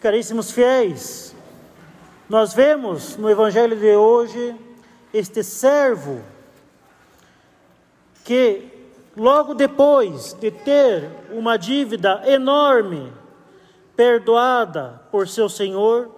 Caríssimos 0.00 0.50
fiéis, 0.50 1.34
nós 2.28 2.52
vemos 2.52 3.16
no 3.16 3.30
Evangelho 3.30 3.74
de 3.78 3.96
hoje 3.96 4.54
este 5.12 5.42
servo 5.42 6.22
que, 8.22 8.68
logo 9.16 9.54
depois 9.54 10.34
de 10.34 10.50
ter 10.50 11.08
uma 11.30 11.56
dívida 11.56 12.22
enorme 12.26 13.10
perdoada 13.96 15.00
por 15.10 15.26
seu 15.26 15.48
senhor, 15.48 16.10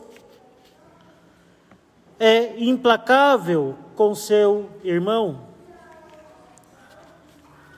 é 2.19 2.59
implacável 2.59 3.77
com 3.95 4.13
seu 4.13 4.69
irmão. 4.83 5.47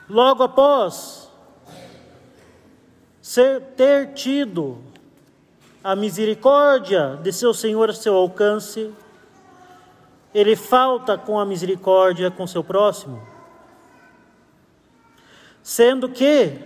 Logo 0.09 0.41
após 0.41 1.29
ser, 3.21 3.61
ter 3.77 4.13
tido 4.13 4.90
a 5.83 5.95
misericórdia 5.95 7.19
de 7.21 7.31
seu 7.31 7.53
Senhor 7.53 7.89
a 7.89 7.93
seu 7.93 8.15
alcance, 8.15 8.91
ele 10.33 10.55
falta 10.55 11.17
com 11.17 11.39
a 11.39 11.45
misericórdia 11.45 12.29
com 12.29 12.45
seu 12.45 12.63
próximo. 12.63 13.21
Sendo 15.63 16.09
que 16.09 16.57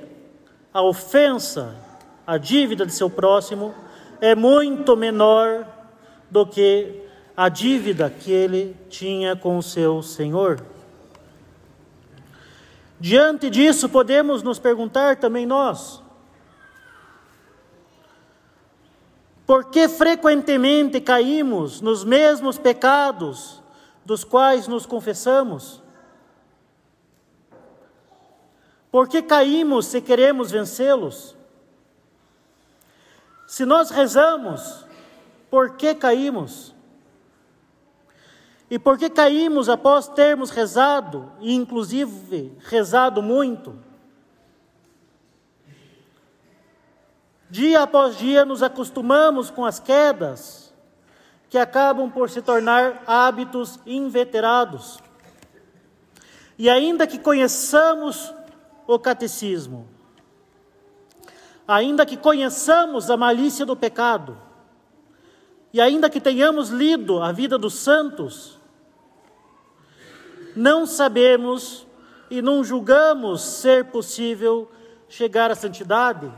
a 0.73 0.81
ofensa, 0.81 1.75
a 2.27 2.37
dívida 2.37 2.85
de 2.85 2.93
seu 2.93 3.09
próximo, 3.09 3.73
é 4.21 4.35
muito 4.35 4.95
menor 4.95 5.65
do 6.29 6.45
que 6.45 7.01
a 7.35 7.49
dívida 7.49 8.09
que 8.09 8.31
ele 8.31 8.75
tinha 8.89 9.35
com 9.35 9.61
seu 9.61 10.01
Senhor. 10.01 10.61
Diante 12.99 13.49
disso, 13.49 13.89
podemos 13.89 14.41
nos 14.41 14.57
perguntar 14.57 15.17
também 15.17 15.45
nós: 15.45 16.01
por 19.45 19.65
que 19.65 19.87
frequentemente 19.87 20.99
caímos 20.99 21.79
nos 21.79 22.03
mesmos 22.03 22.57
pecados 22.57 23.61
dos 24.03 24.23
quais 24.23 24.67
nos 24.67 24.85
confessamos? 24.85 25.83
Por 28.89 29.07
que 29.07 29.21
caímos 29.21 29.85
se 29.87 30.01
queremos 30.01 30.51
vencê-los? 30.51 31.35
Se 33.45 33.65
nós 33.65 33.91
rezamos, 33.91 34.85
por 35.49 35.75
que 35.77 35.93
caímos? 35.93 36.73
E 38.69 38.79
por 38.79 38.97
que 38.97 39.09
caímos 39.09 39.69
após 39.69 40.07
termos 40.07 40.49
rezado, 40.49 41.31
e 41.39 41.53
inclusive 41.53 42.57
rezado 42.61 43.21
muito? 43.21 43.77
Dia 47.49 47.83
após 47.83 48.17
dia 48.17 48.43
nos 48.43 48.63
acostumamos 48.63 49.49
com 49.49 49.65
as 49.65 49.79
quedas, 49.79 50.73
que 51.49 51.57
acabam 51.57 52.09
por 52.09 52.29
se 52.29 52.41
tornar 52.41 53.03
hábitos 53.05 53.79
inveterados. 53.85 54.99
E 56.57 56.69
ainda 56.69 57.05
que 57.05 57.19
conheçamos 57.19 58.33
o 58.87 58.97
catecismo, 58.97 59.87
ainda 61.67 62.05
que 62.05 62.17
conheçamos 62.17 63.09
a 63.09 63.17
malícia 63.17 63.65
do 63.65 63.75
pecado, 63.75 64.37
e 65.71 65.81
ainda 65.81 66.09
que 66.09 66.21
tenhamos 66.21 66.69
lido 66.69 67.21
a 67.21 67.31
vida 67.31 67.57
dos 67.57 67.75
santos, 67.75 68.57
não 70.55 70.85
sabemos 70.85 71.85
e 72.29 72.41
não 72.41 72.63
julgamos 72.63 73.41
ser 73.41 73.85
possível 73.85 74.71
chegar 75.09 75.51
à 75.51 75.55
santidade. 75.55 76.31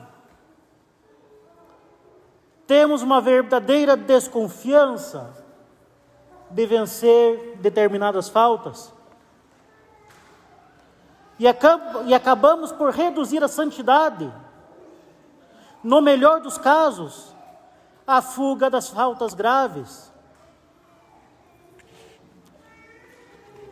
Temos 2.68 3.02
uma 3.02 3.22
verdadeira 3.22 3.96
desconfiança 3.96 5.34
de 6.52 6.66
vencer 6.66 7.58
determinadas 7.62 8.28
faltas. 8.28 8.94
E, 11.40 11.48
acab 11.48 12.06
e 12.06 12.14
acabamos 12.14 12.74
por 12.74 12.92
reduzir 12.92 13.42
a 13.42 13.48
santidade, 13.48 14.32
no 15.82 16.02
melhor 16.02 16.42
dos 16.42 16.58
casos, 16.58 17.34
a 18.06 18.22
fuga 18.22 18.70
das 18.70 18.90
faltas 18.90 19.34
graves. 19.34 20.12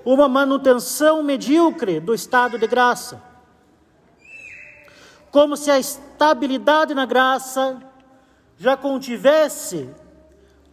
Uma 0.06 0.30
manutenção 0.30 1.22
medíocre 1.22 2.00
do 2.00 2.14
estado 2.14 2.58
de 2.58 2.68
graça. 2.68 3.22
Como 5.32 5.58
se 5.58 5.70
a 5.70 5.80
estabilidade 5.80 6.94
na 6.94 7.06
graça 7.06 7.82
já 8.58 8.78
contivesse 8.78 9.90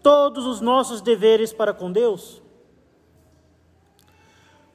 todos 0.03 0.47
os 0.47 0.61
nossos 0.61 1.01
deveres 1.01 1.53
para 1.53 1.73
com 1.73 1.91
Deus. 1.91 2.43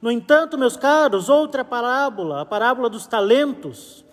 No 0.01 0.11
entanto, 0.11 0.57
meus 0.57 0.77
caros, 0.77 1.27
outra 1.27 1.65
parábola, 1.65 2.41
a 2.41 2.45
parábola 2.45 2.89
dos 2.89 3.07
talentos, 3.07 4.05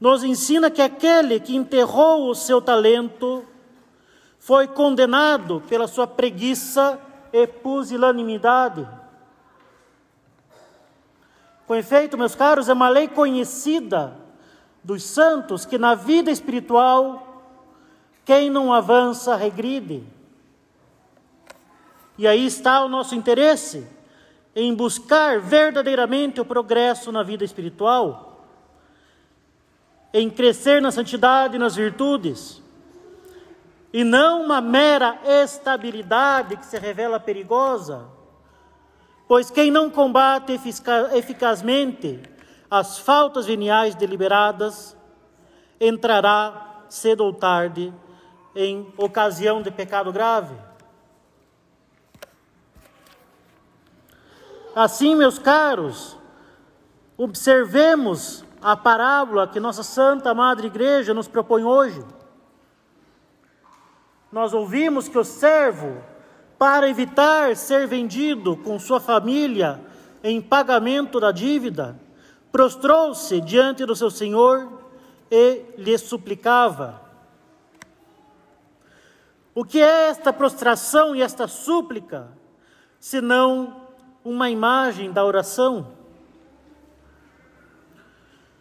nos 0.00 0.22
ensina 0.22 0.70
que 0.70 0.82
aquele 0.82 1.40
que 1.40 1.56
enterrou 1.56 2.28
o 2.28 2.34
seu 2.34 2.60
talento 2.60 3.44
foi 4.38 4.66
condenado 4.66 5.62
pela 5.68 5.86
sua 5.86 6.06
preguiça 6.06 6.98
e 7.32 7.46
pusilanimidade. 7.46 8.88
Com 11.66 11.74
efeito, 11.74 12.18
meus 12.18 12.34
caros, 12.34 12.68
é 12.68 12.72
uma 12.72 12.88
lei 12.88 13.06
conhecida 13.06 14.16
dos 14.82 15.04
santos 15.04 15.64
que 15.64 15.78
na 15.78 15.94
vida 15.94 16.30
espiritual, 16.30 17.29
quem 18.30 18.48
não 18.48 18.72
avança 18.72 19.34
regride. 19.34 20.04
E 22.16 22.28
aí 22.28 22.46
está 22.46 22.84
o 22.84 22.88
nosso 22.88 23.16
interesse 23.16 23.84
em 24.54 24.72
buscar 24.72 25.40
verdadeiramente 25.40 26.40
o 26.40 26.44
progresso 26.44 27.10
na 27.10 27.24
vida 27.24 27.44
espiritual 27.44 28.46
em 30.14 30.30
crescer 30.30 30.80
na 30.80 30.92
santidade 30.92 31.56
e 31.56 31.58
nas 31.58 31.74
virtudes, 31.74 32.62
e 33.92 34.04
não 34.04 34.44
uma 34.44 34.60
mera 34.60 35.18
estabilidade 35.24 36.56
que 36.56 36.66
se 36.66 36.78
revela 36.78 37.18
perigosa, 37.18 38.06
pois 39.26 39.50
quem 39.50 39.72
não 39.72 39.90
combate 39.90 40.52
eficazmente 41.14 42.20
as 42.70 42.96
faltas 42.96 43.46
veniais 43.46 43.96
deliberadas 43.96 44.96
entrará 45.80 46.84
cedo 46.88 47.24
ou 47.24 47.32
tarde 47.32 47.92
em 48.54 48.92
ocasião 48.96 49.62
de 49.62 49.70
pecado 49.70 50.12
grave. 50.12 50.54
Assim, 54.74 55.14
meus 55.14 55.38
caros, 55.38 56.16
observemos 57.16 58.44
a 58.62 58.76
parábola 58.76 59.48
que 59.48 59.58
nossa 59.58 59.82
Santa 59.82 60.32
Madre 60.34 60.66
Igreja 60.66 61.12
nos 61.12 61.26
propõe 61.26 61.64
hoje. 61.64 62.04
Nós 64.30 64.52
ouvimos 64.52 65.08
que 65.08 65.18
o 65.18 65.24
servo, 65.24 66.02
para 66.58 66.88
evitar 66.88 67.56
ser 67.56 67.86
vendido 67.86 68.56
com 68.56 68.78
sua 68.78 69.00
família 69.00 69.80
em 70.22 70.40
pagamento 70.40 71.18
da 71.18 71.32
dívida, 71.32 71.98
prostrou-se 72.52 73.40
diante 73.40 73.84
do 73.84 73.96
seu 73.96 74.10
senhor 74.10 74.68
e 75.30 75.64
lhe 75.76 75.96
suplicava. 75.98 77.09
O 79.54 79.64
que 79.64 79.80
é 79.80 80.08
esta 80.08 80.32
prostração 80.32 81.14
e 81.14 81.22
esta 81.22 81.48
súplica, 81.48 82.28
senão 82.98 83.88
uma 84.24 84.48
imagem 84.48 85.10
da 85.10 85.24
oração? 85.24 85.92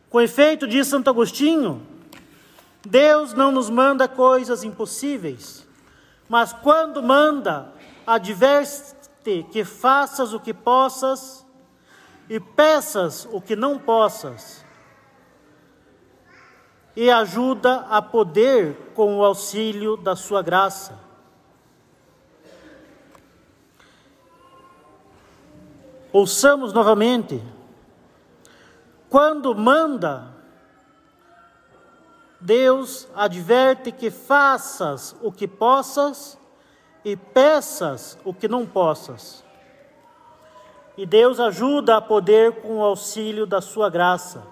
Com 0.10 0.20
efeito, 0.20 0.68
diz 0.68 0.88
Santo 0.88 1.10
Agostinho, 1.10 1.86
Deus 2.84 3.34
não 3.34 3.52
nos 3.52 3.70
manda 3.70 4.08
coisas 4.08 4.64
impossíveis, 4.64 5.68
mas 6.28 6.52
quando 6.52 7.03
manda, 7.03 7.72
adverte 8.08 9.44
que 9.52 9.64
faças 9.64 10.34
o 10.34 10.40
que 10.40 10.53
possas 10.53 11.46
e 12.28 12.40
peças 12.40 13.28
o 13.32 13.40
que 13.40 13.56
não 13.56 13.78
possas, 13.78 14.59
e 16.96 17.09
ajuda 17.09 17.86
a 17.90 18.02
poder 18.02 18.91
com 18.94 19.18
o 19.18 19.24
auxílio 19.24 19.96
da 19.96 20.16
sua 20.16 20.41
graça. 20.41 21.00
Ouçamos 26.12 26.74
novamente 26.74 27.41
quando 29.09 29.56
manda, 29.56 30.28
Deus 32.40 33.08
adverte 33.16 33.92
que 33.92 34.12
faças 34.12 35.16
o 35.22 35.32
que 35.32 35.47
possas 35.47 36.38
e 37.03 37.16
peças 37.18 38.20
o 38.24 38.34
que 38.34 38.47
não 38.47 38.68
possas. 38.68 39.44
E 40.96 41.08
Deus 41.08 41.40
ajuda 41.40 41.97
a 41.97 42.02
poder 42.02 42.62
com 42.62 42.78
o 42.78 42.84
auxílio 42.84 43.47
da 43.47 43.62
sua 43.62 43.90
graça. 43.90 44.44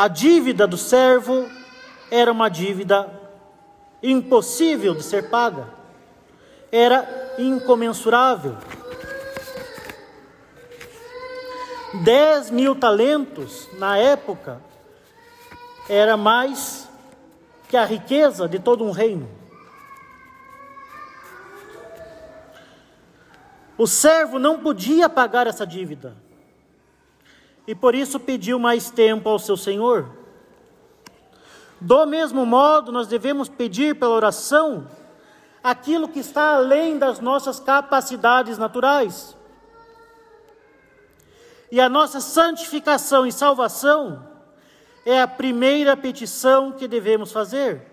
A 0.00 0.08
dívida 0.08 0.66
do 0.66 0.78
servo 0.78 1.46
era 2.10 2.32
uma 2.32 2.48
dívida 2.48 3.06
impossível 4.02 4.94
de 4.94 5.02
ser 5.02 5.28
paga, 5.28 5.68
era 6.72 7.34
incomensurável. 7.36 8.56
Dez 12.02 12.50
mil 12.50 12.74
talentos 12.74 13.68
na 13.74 13.98
época 13.98 14.62
era 15.86 16.16
mais 16.16 16.88
que 17.68 17.76
a 17.76 17.84
riqueza 17.84 18.48
de 18.48 18.58
todo 18.58 18.82
um 18.82 18.92
reino. 18.92 19.28
O 23.76 23.86
servo 23.86 24.38
não 24.38 24.60
podia 24.60 25.10
pagar 25.10 25.46
essa 25.46 25.66
dívida 25.66 26.16
e 27.66 27.74
por 27.74 27.94
isso 27.94 28.18
pediu 28.18 28.58
mais 28.58 28.90
tempo 28.90 29.28
ao 29.28 29.38
seu 29.38 29.56
senhor. 29.56 30.08
Do 31.80 32.04
mesmo 32.06 32.44
modo, 32.44 32.92
nós 32.92 33.06
devemos 33.06 33.48
pedir 33.48 33.94
pela 33.94 34.14
oração 34.14 34.86
aquilo 35.62 36.08
que 36.08 36.18
está 36.18 36.54
além 36.54 36.98
das 36.98 37.20
nossas 37.20 37.60
capacidades 37.60 38.58
naturais. 38.58 39.36
E 41.70 41.80
a 41.80 41.88
nossa 41.88 42.20
santificação 42.20 43.26
e 43.26 43.32
salvação 43.32 44.26
é 45.06 45.20
a 45.20 45.28
primeira 45.28 45.96
petição 45.96 46.72
que 46.72 46.88
devemos 46.88 47.32
fazer. 47.32 47.86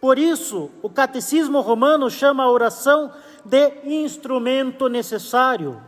Por 0.00 0.18
isso, 0.18 0.70
o 0.82 0.90
catecismo 0.90 1.60
romano 1.60 2.10
chama 2.10 2.44
a 2.44 2.50
oração 2.50 3.12
de 3.44 3.70
instrumento 3.84 4.88
necessário. 4.88 5.80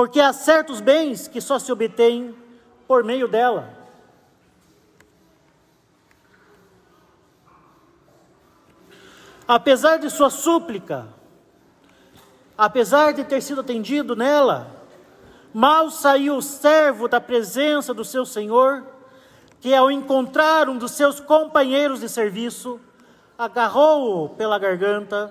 Porque 0.00 0.18
há 0.18 0.32
certos 0.32 0.80
bens 0.80 1.28
que 1.28 1.42
só 1.42 1.58
se 1.58 1.70
obtêm 1.70 2.34
por 2.88 3.04
meio 3.04 3.28
dela. 3.28 3.68
Apesar 9.46 9.98
de 9.98 10.08
sua 10.08 10.30
súplica, 10.30 11.06
apesar 12.56 13.12
de 13.12 13.24
ter 13.24 13.42
sido 13.42 13.60
atendido 13.60 14.16
nela, 14.16 14.74
mal 15.52 15.90
saiu 15.90 16.36
o 16.36 16.42
servo 16.42 17.06
da 17.06 17.20
presença 17.20 17.92
do 17.92 18.02
seu 18.02 18.24
senhor, 18.24 18.86
que 19.60 19.74
ao 19.74 19.90
encontrar 19.90 20.70
um 20.70 20.78
dos 20.78 20.92
seus 20.92 21.20
companheiros 21.20 22.00
de 22.00 22.08
serviço, 22.08 22.80
agarrou-o 23.36 24.30
pela 24.30 24.58
garganta 24.58 25.30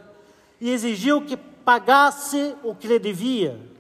e 0.61 0.69
exigiu 0.69 1.25
que 1.25 1.35
pagasse 1.35 2.55
o 2.61 2.75
que 2.75 2.87
lhe 2.87 2.99
devia. 2.99 3.78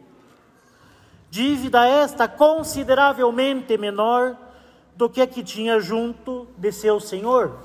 Dívida 1.29 1.85
esta 1.87 2.27
consideravelmente 2.27 3.77
menor 3.77 4.35
do 4.95 5.09
que 5.09 5.21
a 5.21 5.27
que 5.27 5.43
tinha 5.43 5.79
junto 5.79 6.47
de 6.57 6.71
seu 6.71 6.99
senhor. 6.99 7.57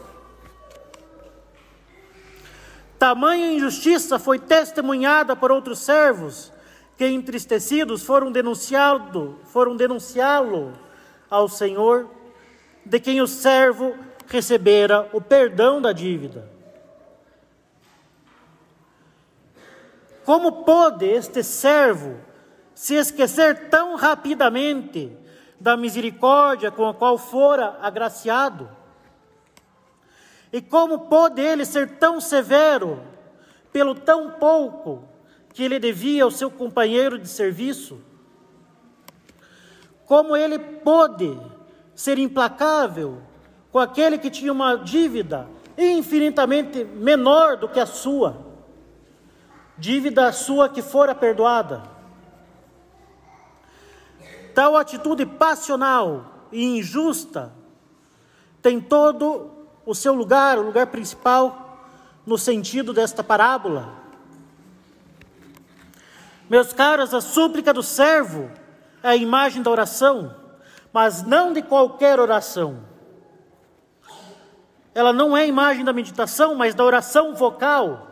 Tamanha 2.99 3.53
injustiça 3.53 4.19
foi 4.19 4.39
testemunhada 4.39 5.35
por 5.35 5.51
outros 5.51 5.81
servos, 5.81 6.53
que 6.97 7.07
entristecidos 7.07 8.03
foram 8.03 8.31
denunciado, 8.31 9.39
foram 9.45 9.77
denunciá-lo 9.77 10.73
ao 11.29 11.49
Senhor, 11.49 12.09
de 12.85 13.01
quem 13.01 13.21
o 13.21 13.27
servo 13.27 13.95
recebera 14.27 15.09
o 15.13 15.21
perdão 15.21 15.83
da 15.83 15.93
dívida. 15.93 16.49
Como 20.25 20.65
pôde 20.65 21.05
este 21.05 21.43
servo 21.43 22.17
se 22.75 22.95
esquecer 22.95 23.69
tão 23.69 23.97
rapidamente 23.97 25.17
da 25.61 25.77
misericórdia 25.77 26.71
com 26.71 26.87
a 26.87 26.93
qual 26.93 27.17
fora 27.17 27.79
agraciado? 27.81 28.69
E 30.53 30.61
como 30.61 31.01
pôde 31.01 31.41
ele 31.41 31.65
ser 31.65 31.99
tão 31.99 32.21
severo 32.21 33.03
pelo 33.73 33.95
tão 33.95 34.33
pouco 34.33 35.09
que 35.53 35.63
ele 35.63 35.79
devia 35.79 36.25
ao 36.25 36.31
seu 36.31 36.51
companheiro 36.51 37.19
de 37.19 37.29
serviço? 37.29 38.01
Como 40.05 40.37
ele 40.37 40.59
pôde 40.59 41.39
ser 41.95 42.19
implacável 42.19 43.23
com 43.73 43.79
aquele 43.79 44.19
que 44.19 44.31
tinha 44.31 44.53
uma 44.53 44.77
dívida 44.77 45.49
infinitamente 45.79 46.85
menor 46.85 47.57
do 47.57 47.69
que 47.69 47.81
a 47.81 47.87
sua? 47.87 48.45
Dívida 49.79 50.31
sua 50.31 50.69
que 50.69 50.83
fora 50.83 51.15
perdoada. 51.15 51.94
Tal 54.55 54.77
atitude 54.77 55.27
passional 55.27 56.47
e 56.53 56.79
injusta 56.79 57.53
tem 58.63 58.81
todo 58.81 59.51
o 59.85 59.95
seu 59.95 60.15
lugar, 60.15 60.59
o 60.59 60.63
lugar 60.63 60.87
principal, 60.87 61.87
no 62.25 62.39
sentido 62.39 62.93
desta 62.93 63.23
parábola. 63.23 63.93
Meus 66.49 66.73
caros, 66.73 67.13
a 67.13 67.21
súplica 67.21 67.73
do 67.73 67.83
servo 67.83 68.51
é 69.03 69.09
a 69.09 69.17
imagem 69.17 69.63
da 69.63 69.71
oração, 69.71 70.35
mas 70.93 71.23
não 71.23 71.53
de 71.53 71.61
qualquer 71.61 72.21
oração. 72.21 72.85
Ela 74.95 75.13
não 75.13 75.37
é 75.37 75.43
a 75.43 75.47
imagem 75.47 75.85
da 75.85 75.93
meditação, 75.93 76.55
mas 76.55 76.75
da 76.75 76.85
oração 76.85 77.35
vocal. 77.35 78.07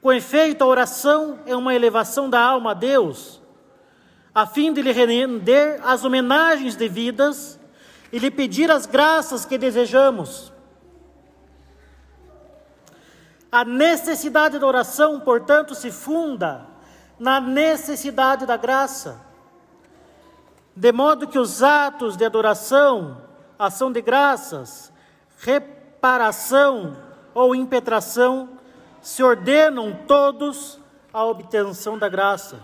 Com 0.00 0.12
efeito, 0.12 0.64
a 0.64 0.66
oração 0.66 1.40
é 1.44 1.54
uma 1.54 1.74
elevação 1.74 2.30
da 2.30 2.40
alma 2.40 2.70
a 2.70 2.74
Deus, 2.74 3.39
a 4.34 4.46
fim 4.46 4.72
de 4.72 4.80
lhe 4.82 4.92
render 4.92 5.80
as 5.84 6.04
homenagens 6.04 6.76
devidas 6.76 7.58
e 8.12 8.18
lhe 8.18 8.30
pedir 8.30 8.70
as 8.70 8.86
graças 8.86 9.44
que 9.44 9.58
desejamos. 9.58 10.52
A 13.50 13.64
necessidade 13.64 14.58
da 14.58 14.66
oração, 14.66 15.18
portanto, 15.20 15.74
se 15.74 15.90
funda 15.90 16.66
na 17.18 17.40
necessidade 17.40 18.46
da 18.46 18.56
graça, 18.56 19.20
de 20.74 20.92
modo 20.92 21.26
que 21.26 21.38
os 21.38 21.62
atos 21.62 22.16
de 22.16 22.24
adoração, 22.24 23.20
ação 23.58 23.90
de 23.90 24.00
graças, 24.00 24.92
reparação 25.38 26.96
ou 27.34 27.54
impetração 27.54 28.48
se 29.02 29.22
ordenam 29.22 29.98
todos 30.06 30.78
à 31.12 31.24
obtenção 31.24 31.98
da 31.98 32.08
graça. 32.08 32.56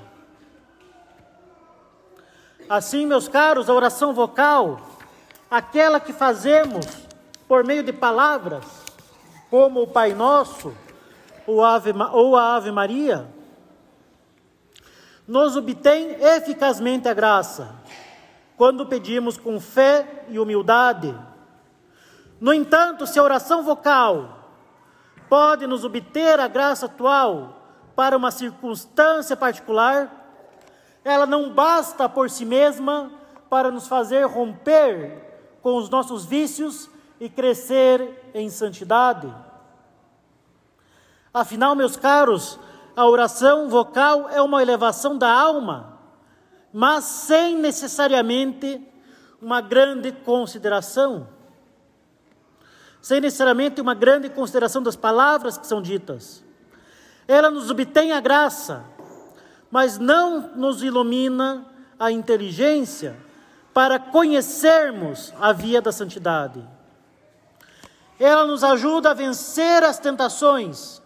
Assim, 2.68 3.06
meus 3.06 3.28
caros, 3.28 3.70
a 3.70 3.74
oração 3.74 4.12
vocal 4.12 4.80
aquela 5.50 6.00
que 6.00 6.12
fazemos 6.12 6.84
por 7.46 7.64
meio 7.64 7.82
de 7.82 7.92
palavras, 7.92 8.64
como 9.48 9.82
o 9.82 9.86
Pai 9.86 10.12
Nosso 10.12 10.74
ou 11.46 11.64
a 11.64 12.56
Ave, 12.56 12.72
Maria, 12.72 13.28
nos 15.28 15.56
obtém 15.56 16.16
eficazmente 16.20 17.08
a 17.08 17.14
graça, 17.14 17.74
quando 18.56 18.86
pedimos 18.86 19.36
com 19.36 19.60
fé 19.60 20.24
e 20.28 20.38
humildade. 20.40 21.16
No 22.40 22.52
entanto, 22.52 23.06
se 23.06 23.18
a 23.18 23.22
oração 23.22 23.62
vocal 23.62 24.50
pode 25.28 25.68
nos 25.68 25.84
obter 25.84 26.40
a 26.40 26.48
graça 26.48 26.86
atual 26.86 27.62
para 27.94 28.16
uma 28.16 28.32
circunstância 28.32 29.36
particular, 29.36 30.15
ela 31.06 31.24
não 31.24 31.50
basta 31.50 32.08
por 32.08 32.28
si 32.28 32.44
mesma 32.44 33.12
para 33.48 33.70
nos 33.70 33.86
fazer 33.86 34.26
romper 34.26 35.56
com 35.62 35.76
os 35.76 35.88
nossos 35.88 36.24
vícios 36.24 36.90
e 37.20 37.28
crescer 37.28 38.32
em 38.34 38.50
santidade. 38.50 39.32
Afinal, 41.32 41.76
meus 41.76 41.96
caros, 41.96 42.58
a 42.96 43.06
oração 43.06 43.68
vocal 43.68 44.28
é 44.30 44.42
uma 44.42 44.60
elevação 44.60 45.16
da 45.16 45.30
alma, 45.30 45.96
mas 46.72 47.04
sem 47.04 47.56
necessariamente 47.56 48.84
uma 49.40 49.60
grande 49.60 50.10
consideração. 50.10 51.28
Sem 53.00 53.20
necessariamente 53.20 53.80
uma 53.80 53.94
grande 53.94 54.28
consideração 54.28 54.82
das 54.82 54.96
palavras 54.96 55.56
que 55.56 55.68
são 55.68 55.80
ditas. 55.80 56.42
Ela 57.28 57.48
nos 57.48 57.70
obtém 57.70 58.10
a 58.10 58.18
graça, 58.18 58.84
mas 59.70 59.98
não 59.98 60.54
nos 60.54 60.82
ilumina 60.82 61.66
a 61.98 62.10
inteligência 62.10 63.16
para 63.74 63.98
conhecermos 63.98 65.32
a 65.40 65.52
via 65.52 65.82
da 65.82 65.92
santidade. 65.92 66.62
Ela 68.18 68.46
nos 68.46 68.64
ajuda 68.64 69.10
a 69.10 69.14
vencer 69.14 69.82
as 69.84 69.98
tentações, 69.98 71.02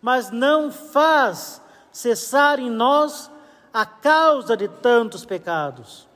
mas 0.00 0.30
não 0.30 0.72
faz 0.72 1.60
cessar 1.90 2.58
em 2.58 2.70
nós 2.70 3.30
a 3.72 3.84
causa 3.84 4.56
de 4.56 4.68
tantos 4.68 5.24
pecados. 5.24 6.08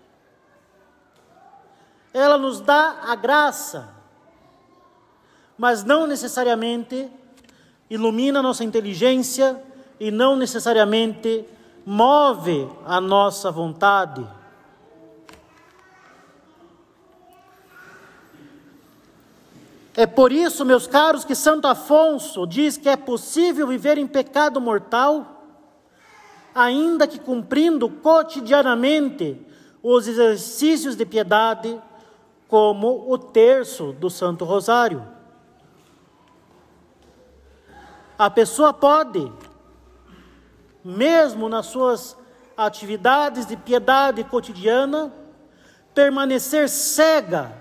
Ela 2.13 2.39
nos 2.39 2.61
dá 2.61 3.01
a 3.03 3.15
graça, 3.15 3.91
mas 5.59 5.85
não 5.85 6.07
necessariamente 6.07 7.11
ilumina 7.91 8.41
nossa 8.41 8.65
inteligência 8.65 9.63
e 10.01 10.11
não 10.11 10.37
necessariamente 10.37 11.47
move 11.87 12.69
a 12.85 13.01
nossa 13.01 13.49
vontade. 13.49 14.27
É 19.95 20.05
por 20.05 20.33
isso, 20.33 20.65
meus 20.65 20.89
caros, 20.89 21.25
que 21.25 21.35
Santo 21.37 21.67
Afonso 21.69 22.45
diz 22.45 22.77
que 22.77 22.89
é 22.89 22.97
possível 22.97 23.69
viver 23.69 23.97
em 23.97 24.07
pecado 24.07 24.61
mortal, 24.61 25.45
ainda 26.53 27.07
que 27.07 27.21
cumprindo 27.21 27.89
cotidianamente 27.89 29.41
os 29.81 30.09
exercícios 30.09 30.97
de 30.97 31.07
piedade, 31.07 31.81
como 32.49 33.11
o 33.11 33.17
terço 33.17 33.93
do 33.93 34.11
Santo 34.11 34.45
Rosário. 34.45 35.07
A 38.19 38.29
pessoa 38.29 38.73
pode 38.73 39.33
mesmo 40.87 41.49
nas 41.49 41.67
suas 41.67 42.17
atividades 42.57 43.45
de 43.45 43.57
piedade 43.57 44.23
cotidiana, 44.23 45.13
permanecer 45.93 46.69
cega 46.69 47.53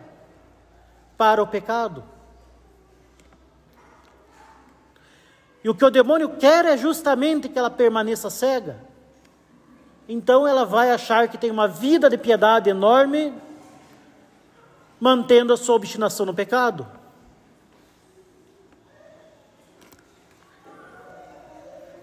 para 1.18 1.42
o 1.42 1.48
pecado. 1.48 2.04
E 5.64 5.70
o 5.70 5.74
que 5.74 5.84
o 5.84 5.90
demônio 5.90 6.38
quer 6.38 6.66
é 6.66 6.78
justamente 6.78 7.50
que 7.50 7.58
ela 7.58 7.72
permaneça 7.72 8.30
cega. 8.30 8.78
Então 10.08 10.48
ela 10.48 10.64
vai 10.64 10.92
achar 10.92 11.28
que 11.28 11.36
tem 11.36 11.50
uma 11.50 11.68
vida 11.68 12.08
de 12.08 12.20
piedade 12.20 12.70
enorme, 12.70 13.34
mantendo 15.00 15.52
a 15.52 15.58
sua 15.58 15.78
obstinação 15.78 16.28
no 16.28 16.34
pecado. 16.36 16.86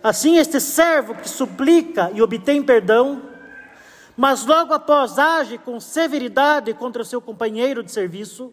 Assim, 0.03 0.37
este 0.37 0.61
servo 0.61 1.15
que 1.15 1.29
suplica 1.29 2.11
e 2.13 2.21
obtém 2.21 2.63
perdão, 2.63 3.23
mas 4.17 4.45
logo 4.45 4.75
após 4.75 5.19
age 5.19 5.59
com 5.59 5.79
severidade 5.79 6.75
contra 6.75 7.05
seu 7.05 7.21
companheiro 7.21 7.83
de 7.83 7.93
serviço, 7.93 8.53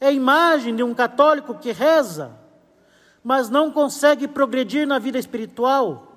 é 0.00 0.06
a 0.08 0.12
imagem 0.12 0.74
de 0.74 0.82
um 0.82 0.94
católico 0.94 1.54
que 1.54 1.72
reza 1.72 2.38
mas 3.28 3.50
não 3.50 3.70
consegue 3.70 4.26
progredir 4.26 4.86
na 4.86 4.98
vida 4.98 5.18
espiritual, 5.18 6.12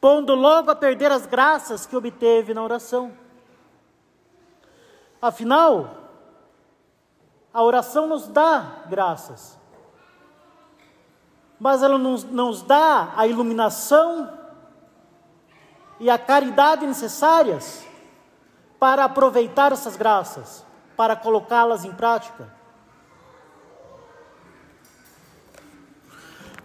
pondo 0.00 0.34
logo 0.34 0.70
a 0.70 0.74
perder 0.74 1.12
as 1.12 1.26
graças 1.26 1.86
que 1.86 1.96
obteve 1.96 2.52
na 2.52 2.64
oração. 2.64 3.12
Afinal, 5.22 6.10
a 7.52 7.62
oração 7.62 8.06
nos 8.06 8.26
dá 8.26 8.82
graças, 8.88 9.58
mas 11.58 11.82
ela 11.82 11.98
nos, 11.98 12.24
nos 12.24 12.62
dá 12.62 13.12
a 13.16 13.26
iluminação 13.26 14.32
e 15.98 16.10
a 16.10 16.18
caridade 16.18 16.86
necessárias 16.86 17.86
para 18.78 19.04
aproveitar 19.04 19.72
essas 19.72 19.96
graças, 19.96 20.64
para 20.96 21.16
colocá-las 21.16 21.84
em 21.84 21.92
prática. 21.92 22.54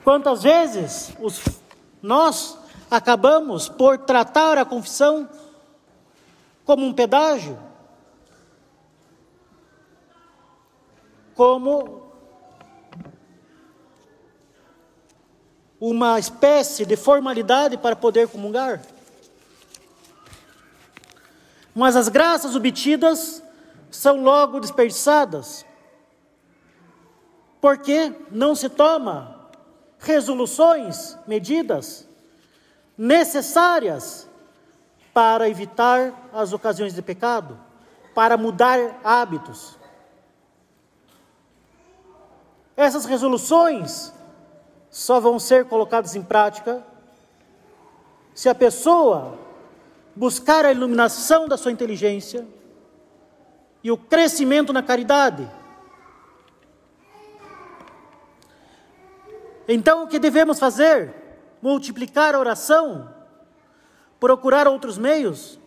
Quantas 0.03 0.43
vezes 0.43 1.13
os, 1.19 1.41
nós 2.01 2.57
acabamos 2.89 3.69
por 3.69 3.98
tratar 4.00 4.57
a 4.57 4.65
confissão 4.65 5.29
como 6.65 6.86
um 6.86 6.93
pedágio, 6.93 7.57
como 11.36 12.11
uma 15.81 16.19
espécie 16.19 16.85
de 16.85 16.95
formalidade 16.95 17.75
para 17.75 17.95
poder 17.95 18.27
comungar. 18.27 18.79
Mas 21.73 21.95
as 21.95 22.07
graças 22.07 22.55
obtidas 22.55 23.41
são 23.89 24.21
logo 24.21 24.59
desperdiçadas, 24.59 25.65
porque 27.59 28.13
não 28.29 28.53
se 28.53 28.69
toma 28.69 29.50
resoluções, 29.97 31.17
medidas 31.25 32.07
necessárias 32.95 34.27
para 35.11 35.50
evitar 35.50 36.29
as 36.31 36.53
ocasiões 36.53 36.93
de 36.93 37.01
pecado, 37.01 37.59
para 38.13 38.38
mudar 38.38 39.00
hábitos. 39.03 39.79
Essas 42.77 43.05
resoluções 43.05 44.13
só 44.91 45.19
vão 45.19 45.39
ser 45.39 45.65
colocadas 45.65 46.15
em 46.15 46.21
prática 46.21 46.86
se 48.36 48.48
a 48.48 48.53
pessoa 48.53 49.39
buscar 50.15 50.65
a 50.65 50.71
iluminação 50.71 51.48
da 51.48 51.57
sua 51.57 51.71
inteligência 51.71 52.45
e 53.83 53.89
o 53.89 53.98
crescimento 53.98 54.71
na 54.71 54.83
caridade 54.83 55.50
Então 59.74 60.03
o 60.03 60.07
que 60.07 60.19
devemos 60.19 60.60
fazer? 60.60 61.13
Multiplicar 61.62 62.36
a 62.36 62.39
oração? 62.39 63.10
Procurar 64.19 64.67
outros 64.67 64.98
meios? 64.98 65.57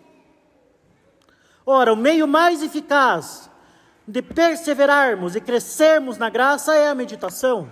Ora, 1.64 1.90
o 1.90 1.96
meio 1.96 2.28
mais 2.28 2.62
eficaz 2.62 3.50
de 4.06 4.20
perseverarmos 4.20 5.34
e 5.34 5.40
crescermos 5.40 6.18
na 6.18 6.28
graça 6.28 6.74
é 6.74 6.88
a 6.88 6.94
meditação. 6.94 7.66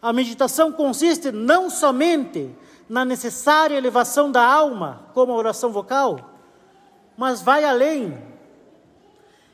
A 0.00 0.12
meditação 0.12 0.72
consiste 0.72 1.30
não 1.30 1.68
somente 1.68 2.54
na 2.88 3.04
necessária 3.04 3.76
elevação 3.76 4.30
da 4.30 4.44
alma, 4.44 5.06
como 5.14 5.32
a 5.32 5.36
oração 5.36 5.70
vocal, 5.70 6.30
mas 7.16 7.42
vai 7.42 7.64
além 7.64 8.30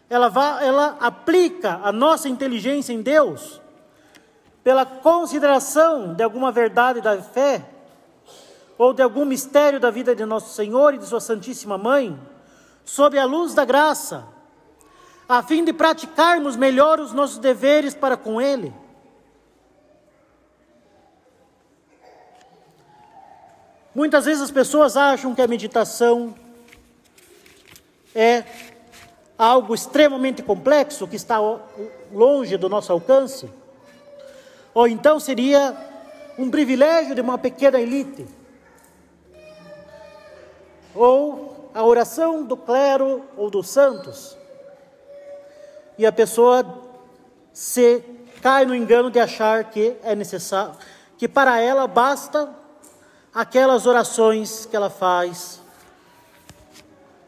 ela, 0.08 0.28
vai, 0.28 0.66
ela 0.66 0.96
aplica 1.00 1.80
a 1.82 1.90
nossa 1.90 2.28
inteligência 2.28 2.92
em 2.92 3.02
Deus 3.02 3.60
pela 4.62 4.84
consideração 4.84 6.14
de 6.14 6.22
alguma 6.22 6.50
verdade 6.50 7.00
da 7.00 7.20
fé 7.20 7.68
ou 8.78 8.92
de 8.92 9.02
algum 9.02 9.24
mistério 9.24 9.80
da 9.80 9.90
vida 9.90 10.14
de 10.14 10.24
nosso 10.24 10.54
Senhor 10.54 10.94
e 10.94 10.98
de 10.98 11.06
Sua 11.06 11.20
Santíssima 11.20 11.78
Mãe, 11.78 12.18
sob 12.84 13.18
a 13.18 13.24
luz 13.24 13.54
da 13.54 13.64
graça, 13.64 14.26
a 15.28 15.42
fim 15.42 15.64
de 15.64 15.72
praticarmos 15.72 16.56
melhor 16.56 17.00
os 17.00 17.12
nossos 17.12 17.38
deveres 17.38 17.94
para 17.94 18.16
com 18.16 18.40
Ele. 18.40 18.72
Muitas 23.96 24.26
vezes 24.26 24.42
as 24.42 24.50
pessoas 24.50 24.94
acham 24.94 25.34
que 25.34 25.40
a 25.40 25.46
meditação 25.46 26.34
é 28.14 28.44
algo 29.38 29.74
extremamente 29.74 30.42
complexo 30.42 31.08
que 31.08 31.16
está 31.16 31.38
longe 32.12 32.58
do 32.58 32.68
nosso 32.68 32.92
alcance? 32.92 33.48
Ou 34.74 34.86
então 34.86 35.18
seria 35.18 35.74
um 36.36 36.50
privilégio 36.50 37.14
de 37.14 37.22
uma 37.22 37.38
pequena 37.38 37.80
elite? 37.80 38.26
Ou 40.94 41.70
a 41.72 41.82
oração 41.82 42.44
do 42.44 42.54
clero 42.54 43.24
ou 43.34 43.48
dos 43.48 43.66
santos? 43.66 44.36
E 45.96 46.04
a 46.04 46.12
pessoa 46.12 46.82
se 47.50 48.04
cai 48.42 48.66
no 48.66 48.74
engano 48.74 49.10
de 49.10 49.18
achar 49.18 49.64
que 49.70 49.96
é 50.02 50.14
necessário, 50.14 50.74
que 51.16 51.26
para 51.26 51.58
ela 51.62 51.86
basta 51.86 52.65
aquelas 53.36 53.84
orações 53.84 54.64
que 54.64 54.74
ela 54.74 54.88
faz 54.88 55.60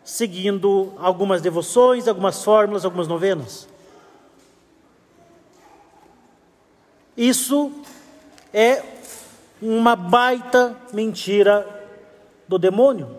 seguindo 0.02 0.94
algumas 0.96 1.42
devoções, 1.42 2.08
algumas 2.08 2.42
fórmulas, 2.42 2.82
algumas 2.86 3.06
novenas. 3.06 3.68
Isso 7.14 7.70
é 8.54 8.82
uma 9.60 9.94
baita 9.94 10.74
mentira 10.94 11.68
do 12.48 12.58
demônio. 12.58 13.18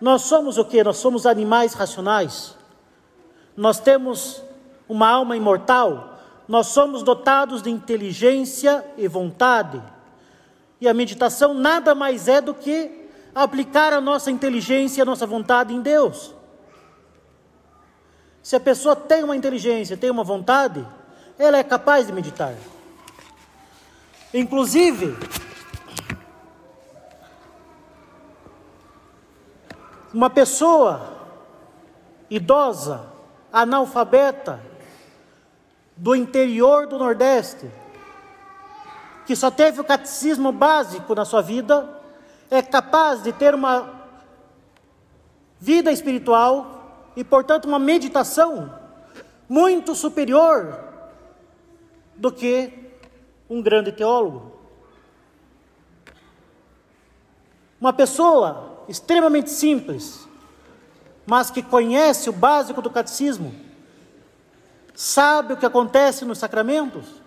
Nós 0.00 0.22
somos 0.22 0.58
o 0.58 0.64
que? 0.64 0.82
Nós 0.82 0.96
somos 0.96 1.26
animais 1.26 1.74
racionais. 1.74 2.56
Nós 3.56 3.78
temos 3.78 4.42
uma 4.88 5.08
alma 5.08 5.36
imortal. 5.36 6.18
Nós 6.48 6.66
somos 6.66 7.04
dotados 7.04 7.62
de 7.62 7.70
inteligência 7.70 8.84
e 8.96 9.06
vontade. 9.06 9.80
E 10.80 10.88
a 10.88 10.94
meditação 10.94 11.54
nada 11.54 11.94
mais 11.94 12.28
é 12.28 12.40
do 12.40 12.54
que 12.54 13.08
aplicar 13.34 13.92
a 13.92 14.00
nossa 14.00 14.30
inteligência 14.30 15.00
e 15.00 15.02
a 15.02 15.04
nossa 15.04 15.26
vontade 15.26 15.74
em 15.74 15.80
Deus. 15.80 16.34
Se 18.42 18.56
a 18.56 18.60
pessoa 18.60 18.96
tem 18.96 19.22
uma 19.24 19.36
inteligência, 19.36 19.96
tem 19.96 20.10
uma 20.10 20.24
vontade, 20.24 20.86
ela 21.38 21.58
é 21.58 21.62
capaz 21.62 22.06
de 22.06 22.12
meditar. 22.12 22.54
Inclusive, 24.32 25.16
uma 30.12 30.30
pessoa 30.30 31.16
idosa, 32.30 33.06
analfabeta, 33.52 34.60
do 35.96 36.14
interior 36.14 36.86
do 36.86 36.98
Nordeste, 36.98 37.68
que 39.28 39.36
só 39.36 39.50
teve 39.50 39.78
o 39.78 39.84
catecismo 39.84 40.50
básico 40.50 41.14
na 41.14 41.22
sua 41.22 41.42
vida, 41.42 41.86
é 42.50 42.62
capaz 42.62 43.22
de 43.22 43.30
ter 43.30 43.54
uma 43.54 43.92
vida 45.60 45.92
espiritual 45.92 47.10
e, 47.14 47.22
portanto, 47.22 47.66
uma 47.66 47.78
meditação 47.78 48.74
muito 49.46 49.94
superior 49.94 50.82
do 52.16 52.32
que 52.32 52.72
um 53.50 53.60
grande 53.60 53.92
teólogo. 53.92 54.50
Uma 57.78 57.92
pessoa 57.92 58.82
extremamente 58.88 59.50
simples, 59.50 60.26
mas 61.26 61.50
que 61.50 61.62
conhece 61.62 62.30
o 62.30 62.32
básico 62.32 62.80
do 62.80 62.88
catecismo, 62.88 63.54
sabe 64.94 65.52
o 65.52 65.56
que 65.58 65.66
acontece 65.66 66.24
nos 66.24 66.38
sacramentos 66.38 67.17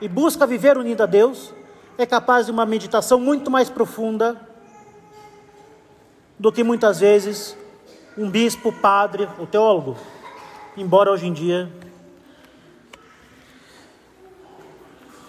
e 0.00 0.08
busca 0.08 0.46
viver 0.46 0.78
unido 0.78 1.02
a 1.02 1.06
Deus, 1.06 1.52
é 1.98 2.06
capaz 2.06 2.46
de 2.46 2.52
uma 2.52 2.64
meditação 2.64 3.20
muito 3.20 3.50
mais 3.50 3.68
profunda 3.68 4.40
do 6.38 6.50
que 6.50 6.64
muitas 6.64 7.00
vezes 7.00 7.56
um 8.16 8.30
bispo, 8.30 8.72
padre 8.72 9.28
ou 9.38 9.46
teólogo, 9.46 9.96
embora 10.76 11.10
hoje 11.10 11.26
em 11.26 11.32
dia. 11.32 11.70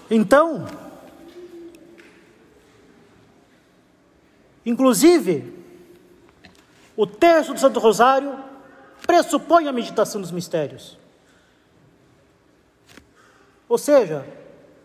Então, 0.10 0.66
inclusive, 4.66 5.54
o 6.96 7.06
terço 7.06 7.54
do 7.54 7.60
Santo 7.60 7.80
Rosário 7.80 8.38
pressupõe 9.06 9.68
a 9.68 9.74
meditação 9.74 10.22
dos 10.22 10.32
mistérios. 10.32 10.98
Ou 13.68 13.78
seja, 13.78 14.26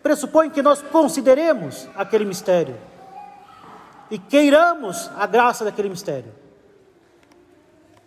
pressupõe 0.07 0.49
que 0.49 0.63
nós 0.63 0.81
consideremos 0.81 1.89
aquele 1.97 2.25
mistério 2.25 2.79
e 4.09 4.17
queiramos 4.21 5.11
a 5.17 5.27
graça 5.27 5.65
daquele 5.65 5.89
mistério. 5.89 6.33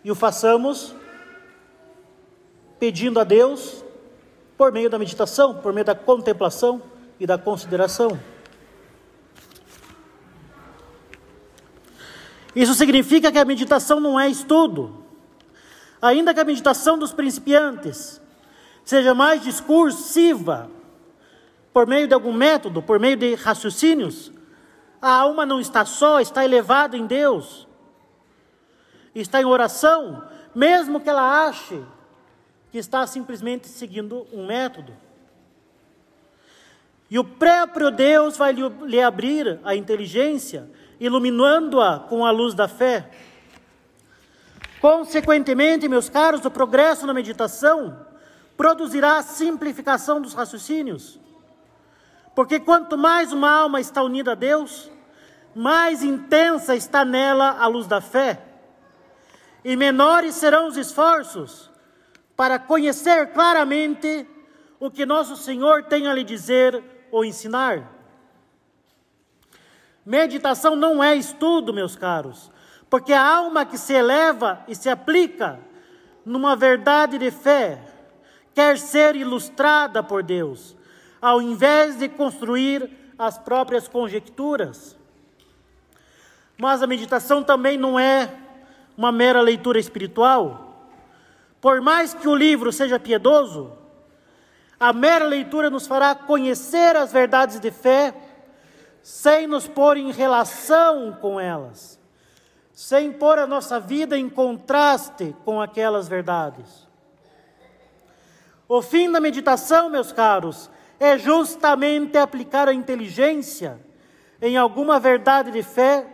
E 0.02 0.10
o 0.10 0.14
façamos 0.14 0.94
pedindo 2.78 3.20
a 3.20 3.24
Deus 3.24 3.84
por 4.56 4.72
meio 4.72 4.88
da 4.88 4.98
meditação, 4.98 5.56
por 5.56 5.74
meio 5.74 5.84
da 5.84 5.94
contemplação 5.94 6.80
e 7.18 7.26
da 7.26 7.36
consideração. 7.36 8.18
Isso 12.56 12.72
significa 12.72 13.30
que 13.30 13.38
a 13.38 13.44
meditação 13.44 14.00
não 14.00 14.18
é 14.18 14.26
estudo. 14.26 15.04
Ainda 16.00 16.32
que 16.32 16.40
a 16.40 16.44
meditação 16.44 16.98
dos 16.98 17.12
principiantes 17.12 18.22
seja 18.86 19.12
mais 19.12 19.42
discursiva, 19.42 20.79
por 21.72 21.86
meio 21.86 22.08
de 22.08 22.14
algum 22.14 22.32
método, 22.32 22.82
por 22.82 22.98
meio 22.98 23.16
de 23.16 23.34
raciocínios, 23.34 24.32
a 25.00 25.12
alma 25.12 25.46
não 25.46 25.60
está 25.60 25.84
só, 25.84 26.20
está 26.20 26.44
elevada 26.44 26.96
em 26.96 27.06
Deus, 27.06 27.66
está 29.14 29.40
em 29.40 29.44
oração, 29.44 30.24
mesmo 30.54 31.00
que 31.00 31.08
ela 31.08 31.46
ache 31.46 31.82
que 32.70 32.78
está 32.78 33.06
simplesmente 33.06 33.68
seguindo 33.68 34.26
um 34.32 34.46
método. 34.46 34.92
E 37.10 37.18
o 37.18 37.24
próprio 37.24 37.90
Deus 37.90 38.36
vai 38.36 38.52
lhe, 38.52 39.02
abrir 39.02 39.58
a 39.64 39.74
inteligência, 39.74 40.70
iluminando-a 41.00 41.98
com 41.98 42.24
a 42.24 42.30
luz 42.30 42.54
da 42.54 42.68
fé. 42.68 43.10
Consequentemente, 44.80 45.88
meus 45.88 46.08
caros, 46.08 46.44
o 46.44 46.50
progresso 46.50 47.06
na 47.06 47.12
meditação 47.12 48.06
produzirá 48.56 49.18
a 49.18 49.22
simplificação 49.22 50.20
dos 50.20 50.34
raciocínios. 50.34 51.18
Porque 52.40 52.58
quanto 52.58 52.96
mais 52.96 53.34
uma 53.34 53.50
alma 53.50 53.82
está 53.82 54.02
unida 54.02 54.32
a 54.32 54.34
Deus, 54.34 54.90
mais 55.54 56.02
intensa 56.02 56.74
está 56.74 57.04
nela 57.04 57.50
a 57.60 57.66
luz 57.66 57.86
da 57.86 58.00
fé, 58.00 58.40
e 59.62 59.76
menores 59.76 60.36
serão 60.36 60.66
os 60.66 60.78
esforços 60.78 61.70
para 62.34 62.58
conhecer 62.58 63.34
claramente 63.34 64.26
o 64.78 64.90
que 64.90 65.04
nosso 65.04 65.36
Senhor 65.36 65.82
tem 65.82 66.08
a 66.08 66.14
lhe 66.14 66.24
dizer 66.24 66.82
ou 67.10 67.26
ensinar. 67.26 67.92
Meditação 70.02 70.74
não 70.74 71.04
é 71.04 71.14
estudo, 71.14 71.74
meus 71.74 71.94
caros, 71.94 72.50
porque 72.88 73.12
a 73.12 73.22
alma 73.22 73.66
que 73.66 73.76
se 73.76 73.92
eleva 73.92 74.64
e 74.66 74.74
se 74.74 74.88
aplica 74.88 75.60
numa 76.24 76.56
verdade 76.56 77.18
de 77.18 77.30
fé 77.30 77.78
quer 78.54 78.78
ser 78.78 79.14
ilustrada 79.14 80.02
por 80.02 80.22
Deus 80.22 80.79
ao 81.20 81.42
invés 81.42 81.98
de 81.98 82.08
construir 82.08 82.90
as 83.18 83.36
próprias 83.38 83.86
conjecturas. 83.86 84.96
Mas 86.56 86.82
a 86.82 86.86
meditação 86.86 87.42
também 87.42 87.76
não 87.76 87.98
é 87.98 88.34
uma 88.96 89.12
mera 89.12 89.40
leitura 89.40 89.78
espiritual. 89.78 90.88
Por 91.60 91.80
mais 91.80 92.14
que 92.14 92.28
o 92.28 92.34
livro 92.34 92.72
seja 92.72 92.98
piedoso, 92.98 93.72
a 94.78 94.92
mera 94.92 95.26
leitura 95.26 95.68
nos 95.68 95.86
fará 95.86 96.14
conhecer 96.14 96.96
as 96.96 97.12
verdades 97.12 97.60
de 97.60 97.70
fé 97.70 98.14
sem 99.02 99.46
nos 99.46 99.66
pôr 99.66 99.96
em 99.96 100.12
relação 100.12 101.12
com 101.20 101.38
elas, 101.38 101.98
sem 102.72 103.12
pôr 103.12 103.38
a 103.38 103.46
nossa 103.46 103.78
vida 103.78 104.16
em 104.16 104.28
contraste 104.28 105.34
com 105.44 105.60
aquelas 105.60 106.08
verdades. 106.08 106.88
O 108.68 108.80
fim 108.80 109.10
da 109.10 109.20
meditação, 109.20 109.90
meus 109.90 110.12
caros, 110.12 110.70
é 111.00 111.16
justamente 111.16 112.18
aplicar 112.18 112.68
a 112.68 112.74
inteligência 112.74 113.80
em 114.42 114.58
alguma 114.58 115.00
verdade 115.00 115.50
de 115.50 115.62
fé 115.62 116.06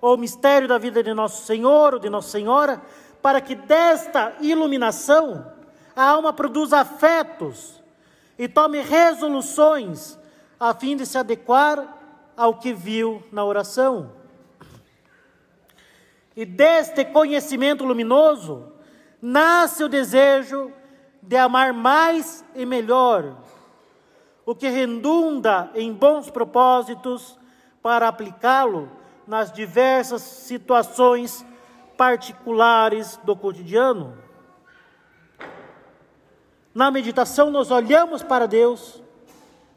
ou 0.00 0.16
mistério 0.16 0.68
da 0.68 0.78
vida 0.78 1.02
de 1.02 1.12
nosso 1.12 1.44
Senhor 1.44 1.94
ou 1.94 2.00
de 2.00 2.08
Nossa 2.08 2.30
Senhora, 2.30 2.80
para 3.20 3.40
que 3.40 3.56
desta 3.56 4.34
iluminação 4.40 5.52
a 5.96 6.04
alma 6.04 6.32
produza 6.32 6.78
afetos 6.78 7.82
e 8.38 8.48
tome 8.48 8.80
resoluções 8.80 10.16
a 10.58 10.72
fim 10.72 10.96
de 10.96 11.04
se 11.04 11.18
adequar 11.18 11.98
ao 12.36 12.54
que 12.54 12.72
viu 12.72 13.22
na 13.32 13.44
oração. 13.44 14.12
E 16.36 16.46
deste 16.46 17.04
conhecimento 17.04 17.84
luminoso 17.84 18.72
nasce 19.20 19.82
o 19.82 19.88
desejo 19.88 20.72
de 21.20 21.36
amar 21.36 21.72
mais 21.72 22.44
e 22.54 22.64
melhor 22.64 23.36
o 24.50 24.54
que 24.56 24.68
redunda 24.68 25.70
em 25.76 25.92
bons 25.92 26.28
propósitos 26.28 27.38
para 27.80 28.08
aplicá-lo 28.08 28.90
nas 29.24 29.52
diversas 29.52 30.22
situações 30.22 31.46
particulares 31.96 33.16
do 33.22 33.36
cotidiano. 33.36 34.18
Na 36.74 36.90
meditação, 36.90 37.48
nós 37.48 37.70
olhamos 37.70 38.24
para 38.24 38.48
Deus, 38.48 39.00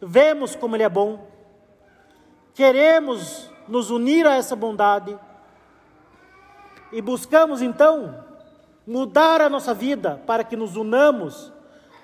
vemos 0.02 0.56
como 0.56 0.76
Ele 0.76 0.82
é 0.82 0.90
bom, 0.90 1.28
queremos 2.56 3.52
nos 3.68 3.92
unir 3.92 4.26
a 4.26 4.38
essa 4.38 4.56
bondade 4.56 5.16
e 6.92 7.00
buscamos 7.00 7.62
então 7.62 8.26
mudar 8.88 9.40
a 9.40 9.52
nossa 9.52 9.72
vida 9.72 10.20
para 10.26 10.44
que 10.44 10.56
nos 10.56 10.76
unamos 10.76 11.54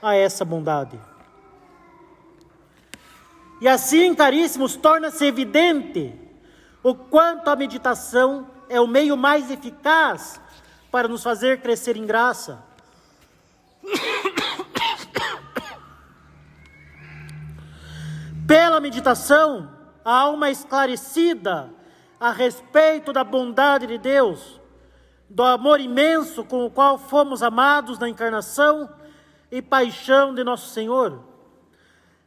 a 0.04 0.16
essa 0.16 0.46
bondade. 0.46 1.09
E 3.62 3.68
assim, 3.68 4.16
caríssimos, 4.16 4.76
torna-se 4.78 5.26
evidente 5.26 6.18
o 6.82 6.96
quanto 6.96 7.50
a 7.50 7.56
meditação 7.56 8.48
é 8.70 8.80
o 8.80 8.88
meio 8.88 9.18
mais 9.18 9.52
eficaz 9.52 10.40
para 10.90 11.08
nos 11.08 11.22
fazer 11.22 11.60
crescer 11.62 11.98
em 11.98 12.06
graça. 12.06 12.64
Pela 18.48 18.80
meditação, 18.80 19.70
a 20.04 20.12
alma 20.12 20.50
esclarecida 20.50 21.70
a 22.20 22.32
respeito 22.32 23.12
da 23.14 23.24
bondade 23.24 23.86
de 23.88 23.98
Deus, 23.98 24.60
do 25.30 25.44
amor 25.44 25.80
imenso 25.80 26.44
com 26.44 26.66
o 26.66 26.72
qual 26.72 26.98
fomos 26.98 27.44
amados 27.44 28.00
na 28.00 28.10
encarnação 28.10 28.90
e 29.52 29.62
paixão 29.62 30.34
de 30.34 30.44
nosso 30.44 30.70
Senhor 30.70 31.29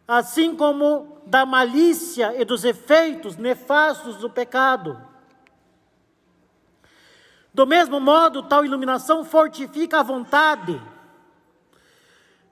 assim 0.06 0.54
como 0.56 1.22
da 1.26 1.46
malícia 1.46 2.34
e 2.40 2.44
dos 2.44 2.64
efeitos 2.64 3.36
nefastos 3.36 4.16
do 4.16 4.28
pecado. 4.28 5.00
Do 7.54 7.66
mesmo 7.66 8.00
modo, 8.00 8.42
tal 8.42 8.64
iluminação 8.64 9.24
fortifica 9.24 10.00
a 10.00 10.02
vontade, 10.02 10.80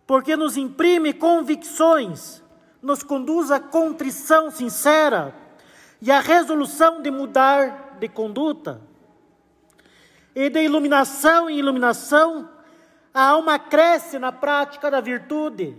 porque 0.07 0.37
nos 0.37 0.57
imprime 0.57 1.13
convicções, 1.13 2.43
nos 2.83 3.03
conduz 3.03 3.51
à 3.51 3.59
contrição 3.59 4.51
sincera 4.51 5.35
e 6.03 6.11
à 6.11 6.21
resolução 6.21 7.01
de 7.01 7.11
mudar 7.11 7.97
de 7.99 8.09
conduta. 8.09 8.81
E 10.35 10.49
de 10.49 10.63
iluminação 10.63 11.51
em 11.51 11.59
iluminação, 11.59 12.49
a 13.13 13.29
alma 13.29 13.59
cresce 13.59 14.19
na 14.19 14.31
prática 14.31 14.91
da 14.91 15.01
virtude 15.01 15.77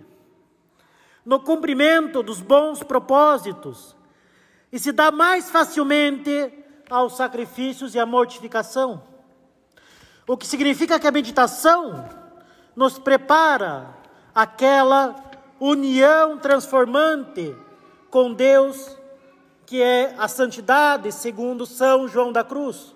no 1.26 1.40
cumprimento 1.40 2.24
dos 2.24 2.42
bons 2.42 2.84
propósitos 2.84 3.96
e 4.72 4.80
se 4.80 4.92
dá 4.92 5.12
mais 5.12 5.50
facilmente 5.50 6.52
aos 6.90 7.16
sacrifícios 7.16 7.94
e 7.94 8.00
à 8.00 8.06
mortificação. 8.06 9.04
O 10.28 10.38
que 10.38 10.48
significa 10.48 11.00
que 11.00 11.08
a 11.08 11.12
meditação 11.12 12.08
nos 12.76 12.98
prepara 12.98 13.96
aquela 14.34 15.16
união 15.60 16.38
transformante 16.38 17.56
com 18.10 18.34
Deus, 18.34 18.98
que 19.66 19.82
é 19.82 20.16
a 20.18 20.28
santidade, 20.28 21.12
segundo 21.12 21.66
São 21.66 22.08
João 22.08 22.32
da 22.32 22.44
Cruz. 22.44 22.96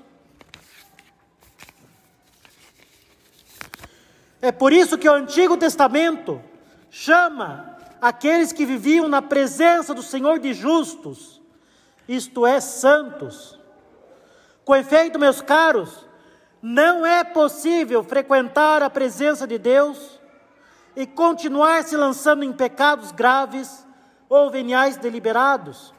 É 4.42 4.52
por 4.52 4.72
isso 4.72 4.98
que 4.98 5.10
o 5.10 5.14
Antigo 5.14 5.58
Testamento 5.58 6.42
chama 6.90 7.75
aqueles 8.06 8.52
que 8.52 8.68
viviam 8.68 9.08
na 9.08 9.20
presença 9.20 9.91
do 9.91 10.04
Senhor 10.04 10.38
de 10.38 10.54
justos, 10.54 11.41
isto 12.08 12.46
é, 12.46 12.60
santos. 12.62 13.60
Com 14.63 14.76
efeito, 14.76 15.18
meus 15.18 15.41
caros, 15.41 16.06
não 16.62 17.04
é 17.04 17.24
possível 17.24 18.04
frequentar 18.04 18.84
a 18.84 18.91
presença 18.91 19.48
de 19.48 19.58
Deus 19.58 20.20
e 20.96 21.08
continuar 21.08 21.84
se 21.84 21.98
lançando 21.98 22.44
em 22.44 22.54
pecados 22.54 23.12
graves 23.12 23.84
ou 24.30 24.52
veniais 24.52 24.98
deliberados. 24.98 25.91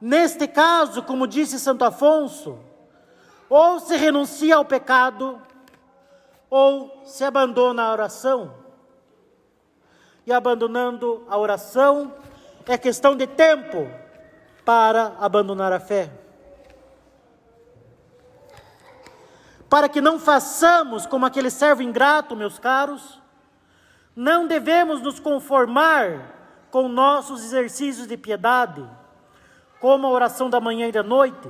Neste 0.00 0.48
caso, 0.48 1.02
como 1.02 1.26
disse 1.26 1.60
Santo 1.60 1.84
Afonso, 1.84 2.58
ou 3.50 3.80
se 3.80 3.94
renuncia 3.98 4.56
ao 4.56 4.64
pecado, 4.64 5.38
ou 6.48 7.02
se 7.04 7.22
abandona 7.22 7.82
a 7.82 7.92
oração. 7.92 8.55
E 10.26 10.32
abandonando 10.32 11.24
a 11.28 11.38
oração, 11.38 12.12
é 12.66 12.76
questão 12.76 13.16
de 13.16 13.26
tempo 13.26 13.88
para 14.64 15.14
abandonar 15.20 15.72
a 15.72 15.78
fé. 15.78 16.10
Para 19.70 19.88
que 19.88 20.00
não 20.00 20.18
façamos 20.18 21.06
como 21.06 21.24
aquele 21.24 21.50
servo 21.50 21.82
ingrato, 21.82 22.34
meus 22.34 22.58
caros, 22.58 23.22
não 24.14 24.46
devemos 24.46 25.00
nos 25.00 25.20
conformar 25.20 26.34
com 26.70 26.88
nossos 26.88 27.44
exercícios 27.44 28.08
de 28.08 28.16
piedade, 28.16 28.84
como 29.80 30.06
a 30.06 30.10
oração 30.10 30.50
da 30.50 30.60
manhã 30.60 30.88
e 30.88 30.92
da 30.92 31.02
noite, 31.02 31.48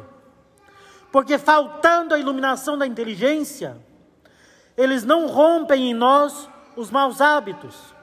porque 1.11 1.39
faltando 1.39 2.15
a 2.15 2.19
iluminação 2.19 2.77
da 2.77 2.87
inteligência, 2.87 3.81
eles 4.77 5.05
não 5.05 5.27
rompem 5.27 5.91
em 5.91 5.95
nós 5.95 6.51
os 6.77 6.91
maus 6.91 7.23
hábitos. 7.23 7.96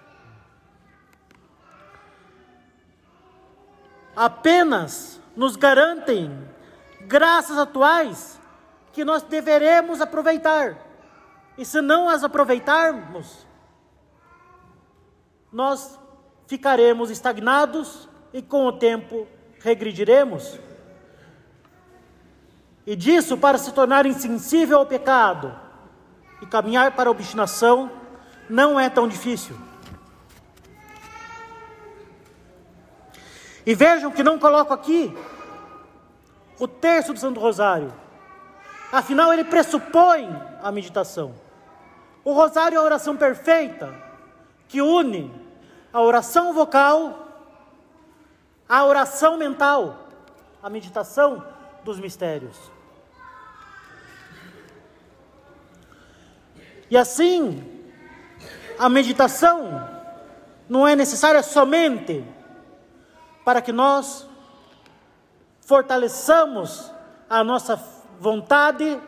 Apenas 4.16 5.20
nos 5.36 5.56
garantem 5.56 6.48
graças 7.02 7.58
atuais 7.58 8.40
que 8.92 9.04
nós 9.04 9.24
deveremos 9.24 10.02
aproveitar. 10.02 10.78
E 11.58 11.66
se 11.66 11.82
não 11.82 12.10
as 12.10 12.24
aproveitarmos, 12.24 13.46
nós 15.52 16.00
ficaremos 16.48 17.10
estagnados 17.10 18.08
e 18.32 18.42
com 18.42 18.66
o 18.66 18.74
tempo 18.74 19.28
regrediremos. 19.60 20.60
E 22.86 22.96
disso, 22.96 23.38
para 23.38 23.58
se 23.58 23.72
tornar 23.72 24.06
insensível 24.06 24.80
ao 24.80 24.86
pecado, 24.86 25.64
e 26.44 26.46
caminhar 26.46 26.92
para 26.92 27.10
a 27.10 27.12
obstinação 27.12 27.90
não 28.50 28.78
é 28.78 28.90
tão 28.90 29.08
difícil. 29.08 29.56
E 33.66 33.74
vejam 33.74 34.12
que 34.12 34.24
não 34.24 34.38
coloco 34.38 34.74
aqui 34.74 35.16
o 36.60 36.68
terço 36.68 37.14
do 37.14 37.20
Santo 37.20 37.40
Rosário. 37.40 37.94
Afinal, 38.92 39.34
ele 39.34 39.44
pressupõe 39.44 40.30
a 40.62 40.72
meditação. 40.72 41.34
O 42.24 42.34
rosário 42.34 42.76
é 42.76 42.80
a 42.80 42.84
oração 42.84 43.18
perfeita 43.18 43.94
que 44.68 44.82
une 44.82 45.32
a 45.92 46.02
oração 46.02 46.54
vocal 46.54 47.28
à 48.68 48.84
oração 48.86 49.38
mental, 49.38 50.08
a 50.62 50.70
meditação 50.70 51.46
dos 51.84 52.00
mistérios. 52.00 52.58
E 56.90 56.98
assim, 56.98 57.64
a 58.80 58.90
meditação 58.90 59.88
não 60.68 60.88
é 60.88 60.96
necessária 60.96 61.44
somente 61.44 62.26
para 63.44 63.62
que 63.62 63.72
nós 63.72 64.28
fortaleçamos 65.62 66.92
a 67.30 67.44
nossa 67.44 67.82
vontade, 68.20 69.00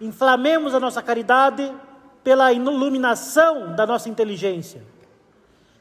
inflamemos 0.00 0.74
a 0.74 0.80
nossa 0.80 1.02
caridade 1.02 1.72
pela 2.22 2.52
iluminação 2.52 3.74
da 3.74 3.86
nossa 3.86 4.08
inteligência. 4.08 4.82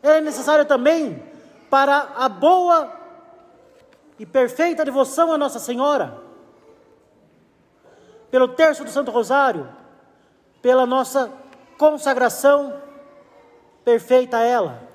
É 0.02 0.20
necessário 0.20 0.66
também 0.66 1.24
para 1.70 2.14
a 2.16 2.28
boa 2.28 3.00
e 4.18 4.26
perfeita 4.26 4.86
devoção 4.86 5.32
a 5.32 5.38
Nossa 5.38 5.60
Senhora, 5.60 6.18
pelo 8.30 8.50
terço 8.50 8.84
do 8.84 8.90
Santo 8.90 9.12
Rosário, 9.12 9.70
pela 10.62 10.86
nossa 10.86 11.32
consagração 11.78 12.82
perfeita 13.84 14.38
a 14.38 14.42
ela. 14.42 14.91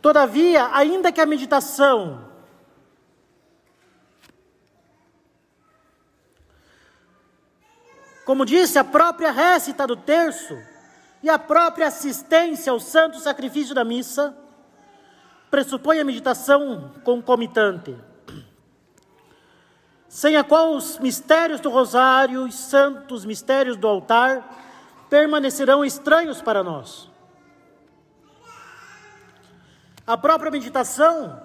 Todavia, 0.00 0.70
ainda 0.72 1.12
que 1.12 1.20
a 1.20 1.26
meditação 1.26 2.28
como 8.24 8.46
disse, 8.46 8.78
a 8.78 8.84
própria 8.84 9.32
récita 9.32 9.86
do 9.86 9.96
terço 9.96 10.56
e 11.22 11.28
a 11.28 11.38
própria 11.38 11.88
assistência 11.88 12.70
ao 12.70 12.78
santo 12.78 13.18
sacrifício 13.18 13.74
da 13.74 13.84
missa 13.84 14.36
pressupõe 15.50 15.98
a 15.98 16.04
meditação 16.04 16.92
concomitante 17.02 17.96
sem 20.08 20.36
a 20.36 20.42
qual 20.42 20.74
os 20.74 20.98
mistérios 20.98 21.60
do 21.60 21.70
rosário 21.70 22.46
e 22.46 22.52
santos 22.52 23.24
mistérios 23.24 23.76
do 23.76 23.86
altar 23.86 24.44
permanecerão 25.08 25.84
estranhos 25.84 26.40
para 26.40 26.64
nós. 26.64 27.09
A 30.10 30.16
própria 30.16 30.50
meditação 30.50 31.40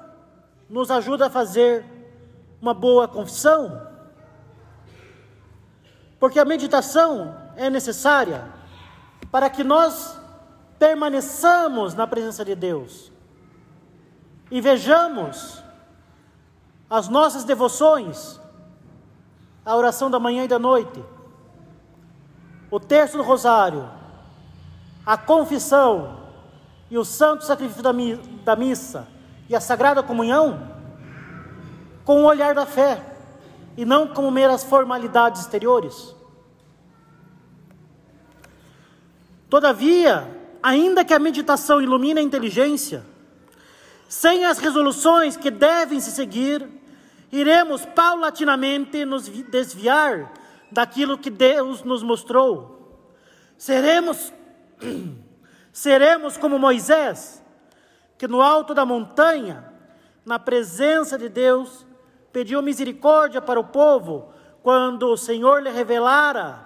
nos 0.67 0.89
ajuda 0.89 1.27
a 1.27 1.29
fazer 1.29 1.85
uma 2.59 2.73
boa 2.73 3.07
confissão, 3.07 3.79
porque 6.19 6.39
a 6.39 6.45
meditação 6.45 7.39
é 7.55 7.69
necessária 7.69 8.51
para 9.31 9.51
que 9.51 9.63
nós 9.63 10.19
permaneçamos 10.79 11.93
na 11.93 12.07
presença 12.07 12.43
de 12.43 12.55
Deus 12.55 13.11
e 14.49 14.59
vejamos 14.59 15.61
as 16.89 17.07
nossas 17.07 17.43
devoções 17.43 18.41
a 19.63 19.75
oração 19.75 20.09
da 20.09 20.19
manhã 20.19 20.43
e 20.43 20.47
da 20.47 20.57
noite, 20.57 21.05
o 22.71 22.79
terço 22.79 23.15
do 23.15 23.23
rosário, 23.23 23.87
a 25.05 25.15
confissão 25.15 26.24
e 26.89 26.97
o 26.97 27.05
santo 27.05 27.43
sacrifício 27.43 27.83
da, 27.83 27.91
mi 27.91 28.15
da 28.43 28.55
missa 28.55 29.07
e 29.49 29.55
a 29.55 29.59
sagrada 29.59 30.03
comunhão 30.03 30.71
com 32.03 32.21
o 32.21 32.25
olhar 32.25 32.53
da 32.53 32.65
fé 32.65 33.03
e 33.75 33.83
não 33.83 34.07
como 34.07 34.29
meras 34.31 34.63
formalidades 34.63 35.41
exteriores. 35.41 36.15
Todavia, 39.49 40.27
ainda 40.61 41.03
que 41.03 41.13
a 41.13 41.19
meditação 41.19 41.81
ilumine 41.81 42.19
a 42.19 42.23
inteligência, 42.23 43.05
sem 44.07 44.45
as 44.45 44.59
resoluções 44.59 45.35
que 45.35 45.51
devem 45.51 45.99
se 45.99 46.11
seguir, 46.11 46.67
iremos 47.31 47.85
paulatinamente 47.85 49.03
nos 49.05 49.27
desviar 49.27 50.31
daquilo 50.71 51.17
que 51.17 51.29
Deus 51.29 51.83
nos 51.83 52.01
mostrou. 52.03 53.01
Seremos 53.57 54.31
seremos 55.75 56.37
como 56.37 56.57
Moisés, 56.57 57.43
que 58.17 58.29
no 58.29 58.41
alto 58.41 58.73
da 58.73 58.85
montanha, 58.85 59.73
na 60.25 60.39
presença 60.39 61.17
de 61.17 61.27
Deus, 61.27 61.85
pediu 62.31 62.61
misericórdia 62.61 63.41
para 63.41 63.59
o 63.59 63.65
povo 63.65 64.33
quando 64.63 65.09
o 65.11 65.17
Senhor 65.17 65.61
lhe 65.61 65.69
revelara 65.69 66.65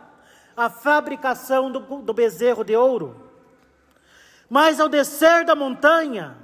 a 0.55 0.69
fabricação 0.69 1.71
do, 1.71 1.79
do 1.79 2.13
bezerro 2.13 2.63
de 2.63 2.75
ouro. 2.75 3.31
Mas 4.47 4.79
ao 4.79 4.87
descer 4.87 5.43
da 5.43 5.55
montanha, 5.55 6.37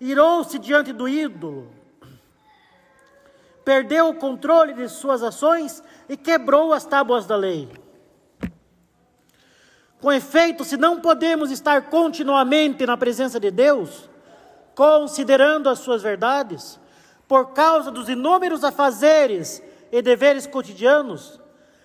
irou-se 0.00 0.58
diante 0.58 0.94
do 0.94 1.06
ídolo 1.06 1.76
perdeu 3.66 4.10
o 4.10 4.14
controle 4.14 4.74
de 4.74 4.88
suas 4.88 5.24
ações 5.24 5.82
e 6.08 6.16
quebrou 6.16 6.72
as 6.72 6.86
tábuas 6.86 7.26
da 7.26 7.34
lei. 7.34 7.68
Com 10.00 10.12
efeito, 10.12 10.64
se 10.64 10.76
não 10.76 11.00
podemos 11.00 11.50
estar 11.50 11.88
continuamente 11.88 12.84
na 12.84 12.96
presença 12.96 13.40
de 13.40 13.50
Deus, 13.50 14.08
considerando 14.74 15.70
as 15.70 15.78
suas 15.78 16.02
verdades, 16.02 16.78
por 17.26 17.52
causa 17.52 17.90
dos 17.90 18.08
inúmeros 18.08 18.62
afazeres 18.62 19.62
e 19.90 20.02
deveres 20.02 20.46
cotidianos, 20.46 21.40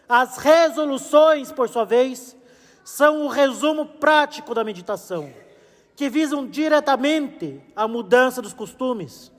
as 0.09 0.37
resoluções, 0.37 1.53
por 1.53 1.69
sua 1.69 1.85
vez, 1.85 2.35
são 2.83 3.25
o 3.25 3.29
resumo 3.29 3.85
prático 3.85 4.53
da 4.53 4.63
meditação, 4.63 5.33
que 5.95 6.09
visam 6.09 6.45
diretamente 6.45 7.63
a 7.73 7.87
mudança 7.87 8.41
dos 8.41 8.53
costumes. 8.53 9.31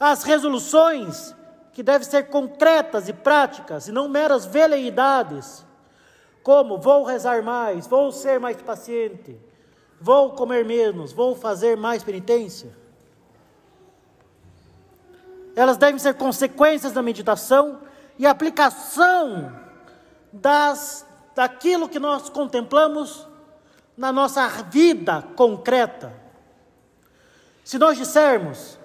As 0.00 0.22
resoluções, 0.22 1.34
que 1.74 1.82
devem 1.82 2.08
ser 2.08 2.28
concretas 2.28 3.06
e 3.06 3.12
práticas, 3.12 3.86
e 3.86 3.92
não 3.92 4.08
meras 4.08 4.46
veleidades, 4.46 5.65
como 6.46 6.78
vou 6.78 7.02
rezar 7.02 7.42
mais, 7.42 7.88
vou 7.88 8.12
ser 8.12 8.38
mais 8.38 8.56
paciente, 8.58 9.36
vou 10.00 10.30
comer 10.30 10.64
menos, 10.64 11.12
vou 11.12 11.34
fazer 11.34 11.76
mais 11.76 12.04
penitência. 12.04 12.72
Elas 15.56 15.76
devem 15.76 15.98
ser 15.98 16.14
consequências 16.14 16.92
da 16.92 17.02
meditação 17.02 17.80
e 18.16 18.24
aplicação 18.24 19.58
das, 20.32 21.04
daquilo 21.34 21.88
que 21.88 21.98
nós 21.98 22.28
contemplamos 22.28 23.26
na 23.96 24.12
nossa 24.12 24.46
vida 24.46 25.22
concreta. 25.34 26.14
Se 27.64 27.76
nós 27.76 27.96
dissermos, 27.98 28.78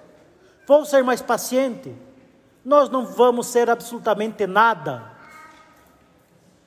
vou 0.66 0.84
ser 0.84 1.04
mais 1.04 1.22
paciente, 1.22 1.96
nós 2.64 2.88
não 2.88 3.06
vamos 3.06 3.46
ser 3.46 3.70
absolutamente 3.70 4.48
nada. 4.48 5.11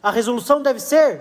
A 0.06 0.12
resolução 0.12 0.62
deve 0.62 0.80
ser: 0.80 1.20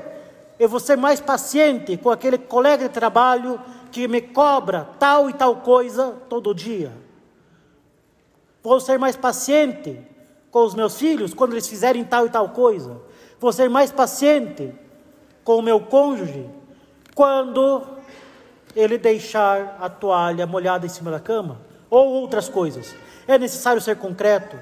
eu 0.58 0.68
vou 0.68 0.78
ser 0.78 0.94
mais 0.94 1.18
paciente 1.18 1.96
com 1.96 2.10
aquele 2.10 2.36
colega 2.36 2.86
de 2.86 2.92
trabalho 2.92 3.58
que 3.90 4.06
me 4.06 4.20
cobra 4.20 4.86
tal 4.98 5.30
e 5.30 5.32
tal 5.32 5.56
coisa 5.56 6.14
todo 6.28 6.54
dia. 6.54 6.92
Vou 8.62 8.78
ser 8.78 8.98
mais 8.98 9.16
paciente 9.16 9.98
com 10.50 10.64
os 10.64 10.74
meus 10.74 10.98
filhos 10.98 11.32
quando 11.32 11.52
eles 11.52 11.66
fizerem 11.66 12.04
tal 12.04 12.26
e 12.26 12.28
tal 12.28 12.50
coisa. 12.50 13.00
Vou 13.40 13.54
ser 13.54 13.70
mais 13.70 13.90
paciente 13.90 14.70
com 15.42 15.56
o 15.56 15.62
meu 15.62 15.80
cônjuge 15.80 16.46
quando 17.14 17.80
ele 18.76 18.98
deixar 18.98 19.78
a 19.80 19.88
toalha 19.88 20.46
molhada 20.46 20.84
em 20.84 20.90
cima 20.90 21.10
da 21.10 21.20
cama 21.20 21.58
ou 21.88 22.06
outras 22.06 22.50
coisas. 22.50 22.94
É 23.26 23.38
necessário 23.38 23.80
ser 23.80 23.96
concreto. 23.96 24.58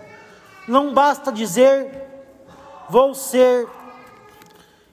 Não 0.68 0.94
basta 0.94 1.32
dizer 1.32 2.02
vou 2.88 3.14
ser 3.14 3.66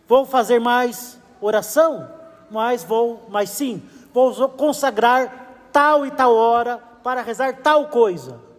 vou 0.09 0.25
fazer 0.25 0.59
mais 0.59 1.17
oração, 1.39 2.11
mas 2.51 2.83
vou, 2.83 3.25
mas 3.29 3.49
sim, 3.49 3.81
vou 4.13 4.49
consagrar 4.49 5.69
tal 5.71 6.05
e 6.05 6.11
tal 6.11 6.35
hora 6.35 6.79
para 7.01 7.21
rezar 7.21 7.61
tal 7.61 7.87
coisa 7.87 8.49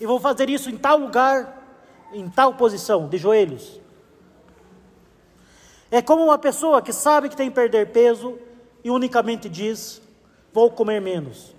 e 0.00 0.06
vou 0.06 0.18
fazer 0.18 0.48
isso 0.48 0.70
em 0.70 0.78
tal 0.78 0.96
lugar, 0.96 1.62
em 2.12 2.28
tal 2.30 2.54
posição, 2.54 3.06
de 3.06 3.18
joelhos. 3.18 3.78
É 5.90 6.00
como 6.00 6.24
uma 6.24 6.38
pessoa 6.38 6.80
que 6.80 6.92
sabe 6.92 7.28
que 7.28 7.36
tem 7.36 7.50
que 7.50 7.54
perder 7.54 7.92
peso 7.92 8.38
e 8.82 8.90
unicamente 8.90 9.48
diz: 9.48 10.00
vou 10.52 10.70
comer 10.70 11.00
menos. 11.00 11.54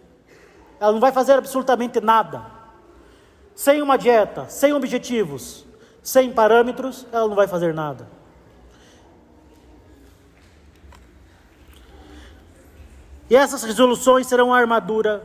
Ela 0.80 0.92
não 0.92 1.00
vai 1.00 1.12
fazer 1.12 1.34
absolutamente 1.34 2.02
nada. 2.02 2.44
Sem 3.54 3.82
uma 3.82 3.98
dieta, 3.98 4.50
sem 4.50 4.74
objetivos, 4.74 5.64
sem 6.02 6.34
parâmetros, 6.34 7.06
ela 7.12 7.28
não 7.28 7.36
vai 7.36 7.48
fazer 7.48 7.76
nada. 7.76 8.21
E 13.32 13.36
essas 13.38 13.64
resoluções 13.64 14.28
serão 14.28 14.54
a 14.54 14.58
armadura 14.58 15.24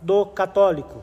do 0.00 0.24
católico. 0.26 1.02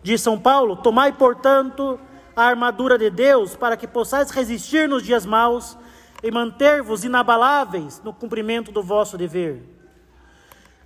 Diz 0.00 0.20
São 0.20 0.38
Paulo: 0.38 0.76
Tomai, 0.76 1.10
portanto, 1.10 1.98
a 2.36 2.44
armadura 2.44 2.96
de 2.96 3.10
Deus, 3.10 3.56
para 3.56 3.76
que 3.76 3.88
possais 3.88 4.30
resistir 4.30 4.88
nos 4.88 5.02
dias 5.02 5.26
maus 5.26 5.76
e 6.22 6.30
manter-vos 6.30 7.02
inabaláveis 7.02 8.00
no 8.04 8.14
cumprimento 8.14 8.70
do 8.70 8.80
vosso 8.80 9.18
dever. 9.18 9.60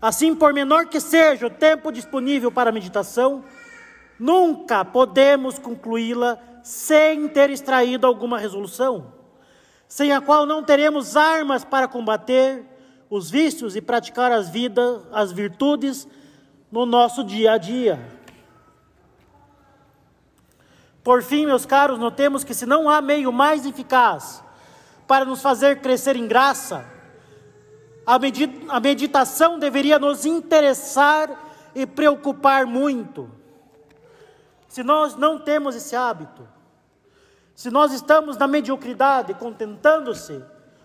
Assim, 0.00 0.34
por 0.34 0.54
menor 0.54 0.86
que 0.86 0.98
seja 0.98 1.48
o 1.48 1.50
tempo 1.50 1.92
disponível 1.92 2.50
para 2.50 2.70
a 2.70 2.72
meditação, 2.72 3.44
nunca 4.18 4.82
podemos 4.82 5.58
concluí-la 5.58 6.38
sem 6.62 7.28
ter 7.28 7.50
extraído 7.50 8.06
alguma 8.06 8.38
resolução, 8.38 9.12
sem 9.86 10.10
a 10.10 10.22
qual 10.22 10.46
não 10.46 10.64
teremos 10.64 11.18
armas 11.18 11.64
para 11.64 11.86
combater 11.86 12.77
os 13.10 13.30
vícios 13.30 13.74
e 13.74 13.80
praticar 13.80 14.30
as 14.32 14.48
vidas, 14.48 15.02
as 15.12 15.32
virtudes 15.32 16.06
no 16.70 16.84
nosso 16.84 17.24
dia 17.24 17.52
a 17.52 17.58
dia. 17.58 18.18
Por 21.02 21.22
fim, 21.22 21.46
meus 21.46 21.64
caros, 21.64 21.98
notemos 21.98 22.44
que 22.44 22.52
se 22.52 22.66
não 22.66 22.88
há 22.88 23.00
meio 23.00 23.32
mais 23.32 23.64
eficaz 23.64 24.44
para 25.06 25.24
nos 25.24 25.40
fazer 25.40 25.80
crescer 25.80 26.16
em 26.16 26.26
graça, 26.26 26.84
a 28.06 28.80
meditação 28.80 29.58
deveria 29.58 29.98
nos 29.98 30.26
interessar 30.26 31.30
e 31.74 31.86
preocupar 31.86 32.66
muito. 32.66 33.30
Se 34.68 34.82
nós 34.82 35.16
não 35.16 35.38
temos 35.38 35.74
esse 35.74 35.96
hábito, 35.96 36.46
se 37.54 37.70
nós 37.70 37.92
estamos 37.92 38.36
na 38.36 38.46
mediocridade, 38.46 39.32
contentando-se 39.34 40.42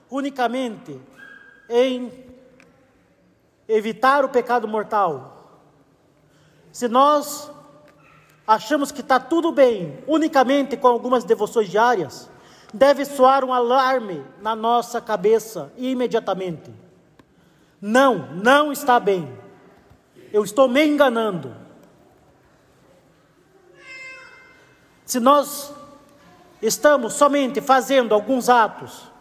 unicamente 0.09 1.01
em 1.69 2.11
evitar 3.67 4.23
o 4.25 4.29
pecado 4.29 4.67
mortal, 4.67 5.61
se 6.71 6.87
nós 6.87 7.51
achamos 8.47 8.91
que 8.91 9.01
está 9.01 9.19
tudo 9.19 9.51
bem 9.51 10.03
unicamente 10.07 10.75
com 10.75 10.87
algumas 10.87 11.23
devoções 11.23 11.69
diárias, 11.69 12.29
deve 12.73 13.05
soar 13.05 13.45
um 13.45 13.53
alarme 13.53 14.25
na 14.41 14.55
nossa 14.55 14.99
cabeça 14.99 15.71
imediatamente. 15.77 16.73
Não, 17.79 18.33
não 18.33 18.71
está 18.71 18.99
bem. 18.99 19.37
Eu 20.31 20.43
estou 20.43 20.67
me 20.67 20.83
enganando. 20.83 21.55
Se 25.05 25.19
nós 25.19 25.73
estamos 26.61 27.13
somente 27.13 27.61
fazendo 27.61 28.15
alguns 28.15 28.49
atos 28.49 29.12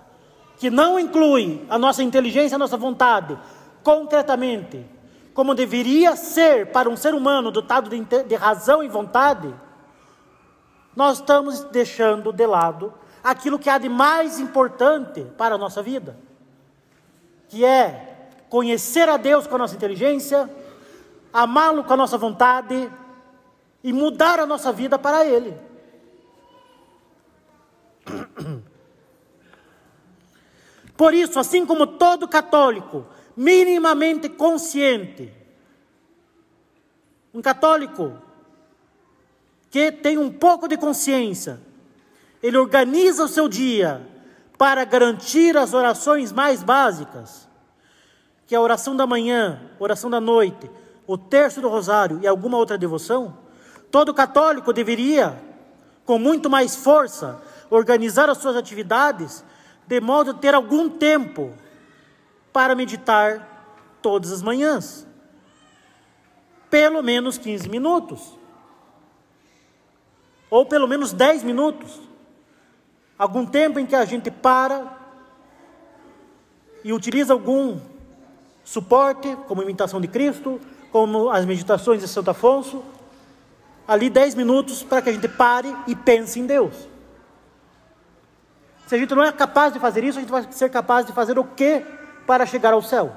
que 0.62 0.70
não 0.70 0.96
incluem 0.96 1.66
a 1.68 1.77
nossa 1.77 2.05
inteligência, 2.05 2.55
a 2.55 2.59
nossa 2.59 2.77
vontade, 2.77 3.37
concretamente, 3.83 4.87
como 5.35 5.57
deveria 5.57 6.14
ser 6.14 6.68
para 6.68 6.88
um 6.88 6.96
ser 6.96 7.16
humano 7.16 7.51
dotado 7.51 7.90
de, 7.90 8.01
de 8.22 8.35
razão 8.37 8.81
e 8.81 8.87
vontade, 8.87 9.53
nós 10.94 11.18
estamos 11.18 11.64
deixando 11.64 12.33
de 12.33 12.46
lado 12.46 12.94
aquilo 13.25 13.59
que 13.59 13.68
há 13.68 13.77
de 13.77 13.88
mais 13.88 14.38
importante 14.38 15.25
para 15.37 15.57
a 15.57 15.59
nossa 15.59 15.83
vida, 15.83 16.16
que 17.48 17.64
é 17.64 18.29
conhecer 18.48 19.09
a 19.09 19.16
Deus 19.16 19.48
com 19.48 19.57
a 19.57 19.59
nossa 19.59 19.75
inteligência, 19.75 20.48
amá-lo 21.33 21.83
com 21.83 21.92
a 21.92 21.96
nossa 21.96 22.16
vontade 22.16 22.88
e 23.83 23.92
mudar 23.92 24.38
a 24.38 24.46
nossa 24.46 24.70
vida 24.70 24.96
para 24.96 25.27
Ele. 25.27 25.57
Por 31.02 31.14
isso, 31.14 31.40
assim 31.40 31.66
como 31.66 31.84
todo 31.84 32.28
católico 32.28 33.04
minimamente 33.36 34.28
consciente. 34.28 35.32
Um 37.34 37.42
católico 37.42 38.12
que 39.68 39.90
tem 39.90 40.16
um 40.16 40.30
pouco 40.30 40.68
de 40.68 40.76
consciência, 40.76 41.60
ele 42.40 42.56
organiza 42.56 43.24
o 43.24 43.26
seu 43.26 43.48
dia 43.48 44.00
para 44.56 44.84
garantir 44.84 45.56
as 45.56 45.74
orações 45.74 46.30
mais 46.30 46.62
básicas, 46.62 47.48
que 48.46 48.54
é 48.54 48.58
a 48.58 48.62
oração 48.62 48.94
da 48.94 49.04
manhã, 49.04 49.60
oração 49.80 50.08
da 50.08 50.20
noite, 50.20 50.70
o 51.04 51.18
terço 51.18 51.60
do 51.60 51.68
rosário 51.68 52.20
e 52.22 52.28
alguma 52.28 52.58
outra 52.58 52.78
devoção. 52.78 53.36
Todo 53.90 54.14
católico 54.14 54.72
deveria, 54.72 55.36
com 56.04 56.16
muito 56.16 56.48
mais 56.48 56.76
força, 56.76 57.42
organizar 57.68 58.30
as 58.30 58.38
suas 58.38 58.54
atividades 58.54 59.44
de 59.92 60.00
modo 60.00 60.31
a 60.31 60.35
ter 60.35 60.55
algum 60.55 60.88
tempo 60.88 61.52
para 62.50 62.74
meditar 62.74 63.98
todas 64.00 64.33
as 64.33 64.40
manhãs. 64.40 65.07
Pelo 66.70 67.02
menos 67.02 67.37
15 67.37 67.68
minutos. 67.68 68.38
Ou 70.48 70.64
pelo 70.64 70.88
menos 70.88 71.12
10 71.12 71.42
minutos. 71.42 72.00
Algum 73.18 73.44
tempo 73.44 73.78
em 73.78 73.85
que 73.85 73.94
a 73.94 74.07
gente 74.07 74.31
para 74.31 74.96
e 76.83 76.90
utiliza 76.90 77.35
algum 77.35 77.78
suporte, 78.64 79.37
como 79.46 79.62
imitação 79.62 80.00
de 80.00 80.09
Cristo, 80.09 80.59
como 80.90 81.28
as 81.28 81.44
meditações 81.44 82.00
de 82.00 82.09
Santo 82.09 82.31
Afonso, 82.31 82.83
ali 83.87 84.09
10 84.09 84.37
minutos 84.37 84.83
para 84.83 85.02
que 85.02 85.11
a 85.11 85.12
gente 85.12 85.28
pare 85.28 85.76
e 85.87 85.94
pense 85.94 86.40
em 86.40 86.46
Deus. 86.46 86.91
Se 88.92 88.96
a 88.96 88.98
gente 88.98 89.14
não 89.14 89.24
é 89.24 89.33
capaz 89.33 89.72
de 89.72 89.78
fazer 89.78 90.05
isso, 90.05 90.18
a 90.18 90.20
gente 90.20 90.31
vai 90.31 90.46
ser 90.52 90.68
capaz 90.68 91.07
de 91.07 91.14
fazer 91.14 91.38
o 91.38 91.44
que 91.44 91.83
para 92.26 92.44
chegar 92.44 92.74
ao 92.74 92.83
céu. 92.83 93.16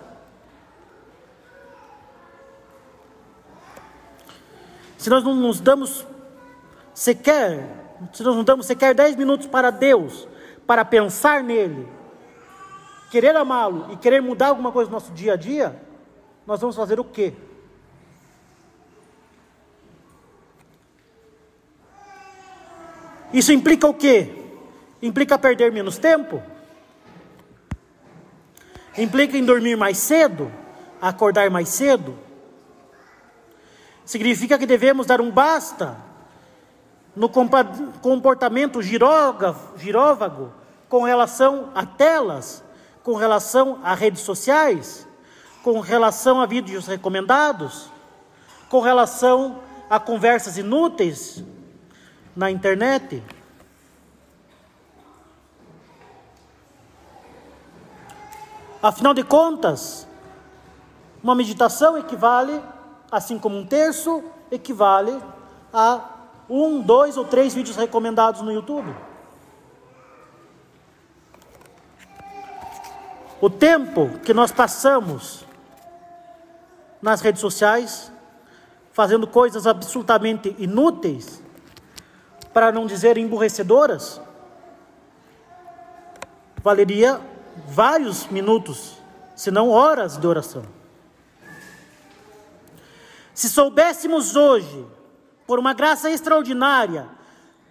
se 4.98 5.10
nós 5.10 5.22
não 5.22 5.36
nos 5.36 5.60
damos 5.60 6.08
sequer, 6.94 7.68
se 8.14 8.24
nós 8.24 8.38
não 8.38 8.46
damos 8.46 8.66
sequer 8.66 8.96
10 8.96 9.18
minutos 9.18 9.48
para 9.48 9.70
Deus, 9.70 10.26
para 10.66 10.86
pensar 10.86 11.44
nele, 11.44 11.86
querer 13.12 13.36
amá-lo 13.36 13.92
e 13.92 13.98
querer 13.98 14.22
mudar 14.22 14.48
alguma 14.48 14.72
coisa 14.72 14.90
no 14.90 14.96
nosso 14.96 15.12
dia 15.12 15.34
a 15.34 15.36
dia, 15.36 15.78
nós 16.48 16.62
vamos 16.62 16.78
fazer 16.78 17.02
o 17.02 17.04
quê? 17.04 17.34
Isso 23.34 23.52
implica 23.52 23.86
o 23.86 23.94
quê? 23.94 24.45
Implica 25.06 25.38
perder 25.38 25.72
menos 25.72 26.00
tempo? 26.00 26.42
Implica 28.98 29.38
em 29.38 29.46
dormir 29.46 29.78
mais 29.78 30.00
cedo? 30.00 30.52
Acordar 31.00 31.48
mais 31.52 31.70
cedo? 31.70 32.18
Significa 34.04 34.58
que 34.58 34.66
devemos 34.66 35.06
dar 35.06 35.22
um 35.22 35.30
basta 35.30 35.96
no 37.16 37.30
comportamento 37.30 38.82
giróvago 38.82 40.52
com 40.90 41.04
relação 41.04 41.70
a 41.76 41.86
telas, 41.86 42.64
com 43.04 43.14
relação 43.14 43.80
a 43.84 43.94
redes 43.94 44.22
sociais, 44.22 45.08
com 45.62 45.82
relação 45.82 46.42
a 46.42 46.48
vídeos 46.48 46.88
recomendados, 46.88 47.92
com 48.70 48.80
relação 48.80 49.60
a 49.88 50.00
conversas 50.00 50.58
inúteis 50.58 51.44
na 52.36 52.50
internet. 52.50 53.22
Afinal 58.86 59.16
de 59.16 59.24
contas, 59.24 60.08
uma 61.24 61.34
meditação 61.34 61.98
equivale, 61.98 62.62
assim 63.12 63.40
como 63.40 63.58
um 63.58 63.66
terço, 63.66 64.24
equivale 64.52 65.20
a 65.74 66.02
um, 66.48 66.80
dois 66.82 67.18
ou 67.18 67.26
três 67.26 67.56
vídeos 67.56 67.76
recomendados 67.76 68.42
no 68.42 68.52
YouTube. 68.52 68.96
O 73.42 73.50
tempo 73.50 74.20
que 74.20 74.36
nós 74.36 74.52
passamos 74.52 75.44
nas 77.02 77.22
redes 77.22 77.42
sociais, 77.42 78.12
fazendo 78.94 79.26
coisas 79.26 79.66
absolutamente 79.66 80.56
inúteis, 80.60 81.42
para 82.54 82.72
não 82.72 82.86
dizer 82.86 83.18
emburrecedoras, 83.18 84.22
valeria 86.62 87.20
vários 87.68 88.28
minutos, 88.28 88.98
se 89.36 89.52
não 89.52 89.70
horas 89.70 90.18
de 90.18 90.28
oração. 90.28 90.64
Se 93.34 93.50
soubéssemos 93.50 94.36
hoje, 94.36 94.86
por 95.46 95.60
uma 95.60 95.74
graça 95.74 96.10
extraordinária, 96.10 97.08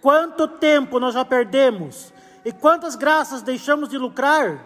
quanto 0.01 0.47
tempo 0.47 0.99
nós 0.99 1.13
já 1.13 1.25
perdemos 1.25 2.13
e 2.43 2.51
quantas 2.51 2.95
graças 2.95 3.41
deixamos 3.41 3.89
de 3.89 3.97
lucrar, 3.97 4.63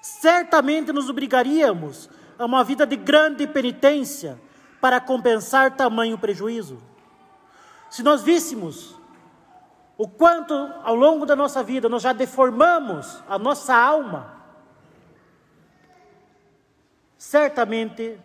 certamente 0.00 0.92
nos 0.92 1.08
obrigaríamos 1.08 2.10
a 2.36 2.44
uma 2.44 2.64
vida 2.64 2.84
de 2.84 2.96
grande 2.96 3.46
penitência 3.46 4.40
para 4.80 5.00
compensar 5.00 5.76
tamanho 5.76 6.18
prejuízo. 6.18 6.82
Se 7.88 8.02
nós 8.02 8.22
víssemos 8.22 8.96
o 9.96 10.08
quanto 10.08 10.54
ao 10.82 10.94
longo 10.94 11.26
da 11.26 11.36
nossa 11.36 11.62
vida 11.62 11.88
nós 11.88 12.02
já 12.02 12.12
deformamos 12.12 13.22
a 13.28 13.38
nossa 13.38 13.74
alma, 13.74 14.34
certamente 17.16 18.18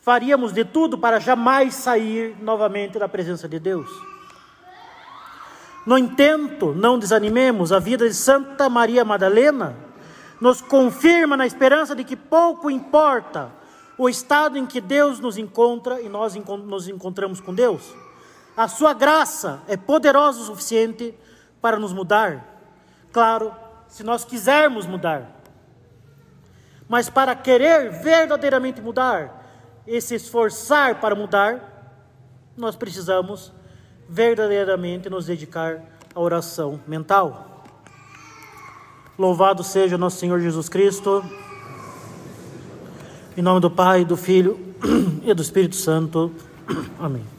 faríamos 0.00 0.52
de 0.52 0.64
tudo 0.64 0.98
para 0.98 1.18
jamais 1.18 1.74
sair 1.74 2.36
novamente 2.40 2.98
da 2.98 3.08
presença 3.08 3.48
de 3.48 3.58
Deus. 3.58 3.90
No 5.86 5.96
entanto, 5.96 6.72
não 6.74 6.98
desanimemos, 6.98 7.72
a 7.72 7.78
vida 7.78 8.08
de 8.08 8.14
Santa 8.14 8.68
Maria 8.68 9.04
Madalena 9.04 9.76
nos 10.40 10.60
confirma 10.60 11.36
na 11.36 11.46
esperança 11.46 11.94
de 11.94 12.04
que 12.04 12.16
pouco 12.16 12.70
importa 12.70 13.52
o 13.96 14.08
estado 14.08 14.58
em 14.58 14.66
que 14.66 14.80
Deus 14.80 15.20
nos 15.20 15.38
encontra 15.38 16.00
e 16.00 16.08
nós 16.08 16.34
nos 16.64 16.88
encontramos 16.88 17.40
com 17.40 17.54
Deus. 17.54 17.94
A 18.56 18.68
sua 18.68 18.94
graça 18.94 19.60
é 19.68 19.76
poderosa 19.76 20.40
o 20.40 20.44
suficiente 20.44 21.14
para 21.60 21.78
nos 21.78 21.92
mudar. 21.92 22.56
Claro, 23.12 23.54
se 23.86 24.02
nós 24.02 24.24
quisermos 24.24 24.86
mudar. 24.86 25.30
Mas 26.88 27.10
para 27.10 27.34
querer 27.34 27.90
verdadeiramente 27.90 28.80
mudar 28.80 29.44
e 29.86 30.00
se 30.00 30.14
esforçar 30.14 31.00
para 31.00 31.14
mudar, 31.14 31.76
nós 32.56 32.76
precisamos 32.76 33.52
verdadeiramente 34.08 35.10
nos 35.10 35.26
dedicar 35.26 35.82
à 36.14 36.20
oração 36.20 36.80
mental. 36.86 37.64
Louvado 39.18 39.62
seja 39.62 39.98
nosso 39.98 40.18
Senhor 40.18 40.40
Jesus 40.40 40.68
Cristo. 40.68 41.24
Em 43.36 43.42
nome 43.42 43.60
do 43.60 43.70
Pai, 43.70 44.04
do 44.04 44.16
Filho 44.16 44.58
e 45.22 45.34
do 45.34 45.42
Espírito 45.42 45.76
Santo. 45.76 46.32
Amém. 46.98 47.35